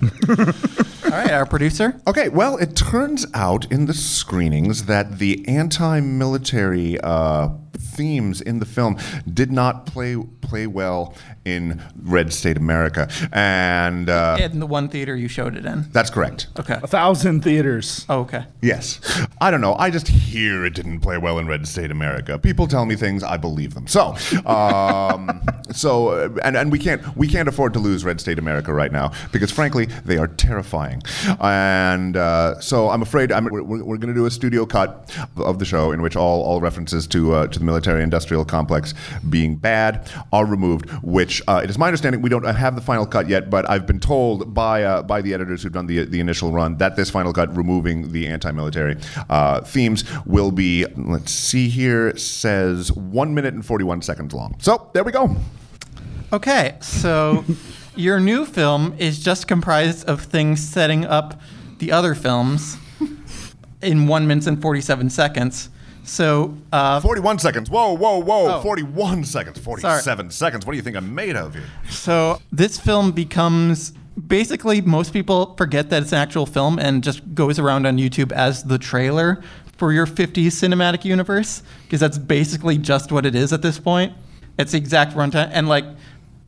All 0.28 1.10
right, 1.10 1.30
our 1.30 1.46
producer. 1.46 2.00
Okay, 2.06 2.28
well, 2.28 2.56
it 2.56 2.74
turns 2.76 3.26
out 3.34 3.70
in 3.70 3.86
the 3.86 3.94
screenings 3.94 4.84
that 4.84 5.18
the 5.18 5.46
anti-military 5.48 6.98
uh, 7.00 7.48
themes 7.78 8.40
in 8.40 8.58
the 8.58 8.66
film 8.66 8.98
did 9.32 9.50
not 9.52 9.86
play 9.86 10.16
play 10.40 10.66
well 10.66 11.14
in 11.44 11.82
Red 12.02 12.32
State 12.32 12.56
America, 12.56 13.08
and 13.32 14.08
uh, 14.08 14.36
In 14.40 14.60
the 14.60 14.66
one 14.66 14.88
theater 14.88 15.14
you 15.16 15.28
showed 15.28 15.56
it 15.56 15.64
in. 15.66 15.86
that's 15.92 16.10
correct. 16.10 16.48
Okay. 16.58 16.78
A 16.82 16.86
thousand 16.86 17.42
theaters. 17.42 18.06
Oh, 18.08 18.20
okay. 18.20 18.44
Yes. 18.62 19.00
I 19.40 19.50
don't 19.50 19.60
know. 19.60 19.74
I 19.74 19.90
just 19.90 20.08
hear 20.08 20.64
it 20.64 20.74
didn't 20.74 21.00
play 21.00 21.18
well 21.18 21.38
in 21.38 21.46
Red 21.46 21.66
State 21.66 21.90
America. 21.90 22.38
People 22.38 22.66
tell 22.66 22.86
me 22.86 22.96
things, 22.96 23.22
I 23.22 23.36
believe 23.36 23.74
them. 23.74 23.86
So, 23.86 24.14
um, 24.46 25.42
so, 25.72 26.08
uh, 26.08 26.28
and, 26.42 26.56
and 26.56 26.72
we 26.72 26.78
can't 26.78 27.16
we 27.16 27.28
can't 27.28 27.48
afford 27.48 27.72
to 27.74 27.78
lose 27.78 28.04
Red 28.04 28.20
State 28.20 28.38
America 28.38 28.72
right 28.72 28.92
now 28.92 29.12
because, 29.32 29.50
frankly, 29.50 29.86
they 30.04 30.16
are 30.18 30.28
terrifying. 30.28 31.02
And 31.40 32.16
uh, 32.16 32.60
so, 32.60 32.90
I'm 32.90 33.02
afraid 33.02 33.32
I'm, 33.32 33.44
we're, 33.46 33.62
we're 33.62 33.96
going 33.96 34.08
to 34.08 34.14
do 34.14 34.26
a 34.26 34.30
studio 34.30 34.66
cut 34.66 35.14
of 35.36 35.58
the 35.58 35.64
show 35.64 35.92
in 35.92 36.02
which 36.02 36.16
all, 36.16 36.42
all 36.42 36.60
references 36.60 37.06
to 37.08 37.34
uh, 37.34 37.46
to 37.48 37.58
the 37.58 37.64
military-industrial 37.68 38.44
complex 38.44 38.94
being 39.28 39.56
bad 39.56 40.10
are 40.32 40.46
removed. 40.46 40.84
Which 41.02 41.42
uh, 41.48 41.60
it 41.64 41.70
is 41.70 41.78
my 41.78 41.86
understanding 41.86 42.22
we 42.22 42.30
don't 42.30 42.44
have 42.44 42.74
the 42.74 42.86
final 42.90 43.06
cut 43.06 43.28
yet, 43.28 43.50
but 43.50 43.68
I've 43.68 43.86
been 43.86 44.00
told 44.00 44.54
by 44.54 44.76
uh, 44.84 45.02
by 45.02 45.18
the 45.22 45.34
editors 45.34 45.62
who've 45.62 45.76
done 45.78 45.86
the 45.86 46.04
the 46.04 46.20
initial 46.20 46.50
run 46.52 46.78
that 46.78 46.96
this 46.96 47.10
final 47.10 47.32
cut 47.32 47.48
removing 47.56 48.12
the 48.12 48.26
anti-military 48.26 48.96
uh, 49.28 49.60
themes 49.60 50.04
will 50.26 50.50
be 50.50 50.86
let's 50.96 51.32
see 51.32 51.68
here 51.68 52.16
says 52.16 52.92
one 52.92 53.34
minute 53.34 53.54
and 53.54 53.64
41 53.64 54.02
seconds 54.02 54.32
long 54.34 54.54
so 54.58 54.90
there 54.94 55.04
we 55.04 55.12
go 55.12 55.36
Okay, 56.30 56.76
so 56.82 57.44
your 57.96 58.20
new 58.20 58.44
film 58.44 58.94
is 58.98 59.22
just 59.22 59.48
comprised 59.48 60.06
of 60.06 60.20
things 60.20 60.60
setting 60.60 61.06
up 61.06 61.40
the 61.78 61.90
other 61.90 62.14
films 62.14 62.76
in 63.82 64.06
one 64.06 64.26
minute 64.26 64.46
and 64.46 64.60
47 64.60 65.08
seconds. 65.08 65.70
So, 66.08 66.56
uh, 66.72 67.00
41 67.00 67.38
seconds. 67.38 67.68
Whoa 67.68 67.92
whoa 67.92 68.18
whoa. 68.18 68.56
Oh. 68.56 68.60
41 68.62 69.24
seconds. 69.24 69.58
47 69.58 70.30
seconds. 70.30 70.64
What 70.64 70.72
do 70.72 70.76
you 70.78 70.82
think 70.82 70.96
i'm 70.96 71.14
made 71.14 71.36
of 71.36 71.54
here? 71.54 71.66
So 71.90 72.40
this 72.50 72.78
film 72.78 73.12
becomes 73.12 73.92
basically 74.26 74.80
most 74.80 75.12
people 75.12 75.54
forget 75.56 75.90
that 75.90 76.02
it's 76.02 76.12
an 76.12 76.18
actual 76.18 76.46
film 76.46 76.78
and 76.78 77.04
just 77.04 77.34
goes 77.34 77.58
around 77.58 77.86
on 77.86 77.98
YouTube 77.98 78.32
as 78.32 78.64
the 78.64 78.78
trailer 78.78 79.42
for 79.76 79.92
your 79.92 80.06
50s 80.06 80.46
cinematic 80.46 81.04
universe 81.04 81.62
because 81.84 82.00
that's 82.00 82.18
basically 82.18 82.78
just 82.78 83.12
what 83.12 83.26
it 83.26 83.34
is 83.34 83.52
at 83.52 83.60
this 83.60 83.78
point. 83.78 84.14
It's 84.58 84.72
the 84.72 84.78
exact 84.78 85.14
runtime. 85.14 85.50
And 85.52 85.68
like 85.68 85.84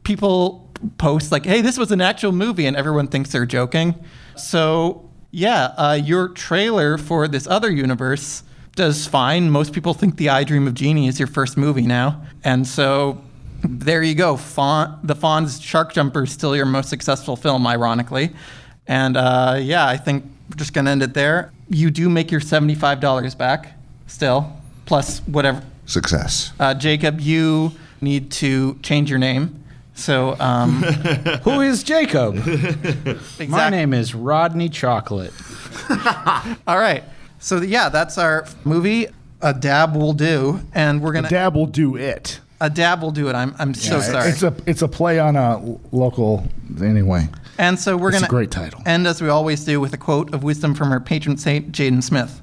people 0.05 0.71
post 0.97 1.31
like, 1.31 1.45
"Hey, 1.45 1.61
this 1.61 1.77
was 1.77 1.93
an 1.93 2.01
actual 2.01 2.33
movie," 2.33 2.65
and 2.65 2.79
everyone 2.79 3.09
thinks 3.09 3.31
they're 3.31 3.45
joking. 3.45 3.95
So 4.37 5.11
yeah, 5.31 5.75
uh, 5.77 6.01
your 6.03 6.29
trailer 6.29 6.97
for 6.97 7.29
this 7.29 7.47
other 7.47 7.71
universe 7.71 8.43
does 8.77 9.07
fine. 9.07 9.51
Most 9.51 9.73
people 9.73 9.95
think 9.95 10.17
The 10.17 10.29
I 10.31 10.45
Dream 10.45 10.67
of 10.67 10.75
Jeannie 10.75 11.09
is 11.09 11.19
your 11.19 11.29
first 11.29 11.57
movie 11.57 11.87
now, 11.87 12.23
and 12.45 12.67
so 12.67 13.21
there 13.63 14.03
you 14.03 14.15
go. 14.15 14.37
Fawn, 14.37 14.99
the 15.03 15.15
Fonz 15.15 15.63
Shark 15.63 15.93
Jumper 15.93 16.25
is 16.25 16.33
still 16.33 16.57
your 16.57 16.67
most 16.67 16.89
successful 16.89 17.37
film, 17.37 17.67
ironically. 17.67 18.31
And 18.87 19.17
uh, 19.17 19.59
yeah, 19.61 19.87
I 19.87 19.97
think 19.97 20.25
we're 20.49 20.57
just 20.57 20.73
gonna 20.73 20.91
end 20.91 21.03
it 21.03 21.15
there. 21.15 21.53
You 21.69 21.91
do 21.91 22.09
make 22.09 22.31
your 22.31 22.41
seventy-five 22.41 23.01
dollars 23.01 23.35
back 23.35 23.75
still, 24.07 24.53
plus 24.87 25.19
whatever. 25.21 25.63
success 25.87 26.53
Uh, 26.59 26.73
Jacob, 26.75 27.21
you 27.21 27.73
need 28.01 28.31
to 28.33 28.79
change 28.83 29.11
your 29.11 29.19
name. 29.19 29.57
So 29.95 30.35
um, 30.41 30.83
Who 31.45 31.61
is 31.61 31.83
Jacob? 31.83 32.37
exact- 32.47 33.49
My 33.51 33.69
name 33.69 33.93
is 33.93 34.15
Rodney 34.15 34.69
Chocolate. 34.71 35.33
All 36.67 36.79
right. 36.79 37.05
So 37.41 37.61
yeah, 37.63 37.89
that's 37.89 38.19
our 38.19 38.47
movie. 38.65 39.07
A 39.43 39.55
dab 39.55 39.97
will 39.97 40.13
do, 40.13 40.61
and 40.75 41.01
we're 41.01 41.13
gonna 41.13 41.31
Dab 41.31 41.55
will 41.55 41.67
do 41.67 41.97
it. 41.97 42.41
a 42.61 42.69
dab 42.69 43.01
will 43.03 43.11
do 43.11 43.29
it. 43.29 43.35
I'm 43.35 43.55
I'm 43.59 43.73
so 43.73 44.01
sorry. 44.01 44.29
It's 44.31 44.43
a 44.43 44.55
it's 44.67 44.83
a 44.83 44.89
play 44.89 45.19
on 45.19 45.37
a 45.37 45.59
local. 45.93 46.47
Anyway, 46.83 47.27
and 47.59 47.79
so 47.79 47.97
we're 47.97 48.11
it's 48.11 48.19
a 48.19 48.21
gonna 48.21 48.31
great 48.31 48.51
title. 48.51 48.83
end 48.85 49.07
as 49.07 49.23
we 49.23 49.31
always 49.31 49.65
do 49.65 49.81
with 49.81 49.95
a 49.95 49.99
quote 49.99 50.35
of 50.35 50.43
wisdom 50.43 50.75
from 50.75 50.93
our 50.93 51.01
patron 51.01 51.39
saint 51.39 51.73
Jaden 51.73 52.03
Smith. 52.03 52.43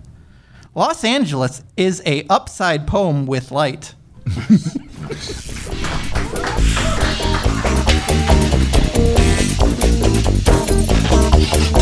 Los 0.74 1.04
Angeles 1.04 1.64
is 1.78 2.02
a 2.06 2.26
upside 2.30 2.88
poem 2.88 3.28
with 3.28 3.52
light. 3.52 3.94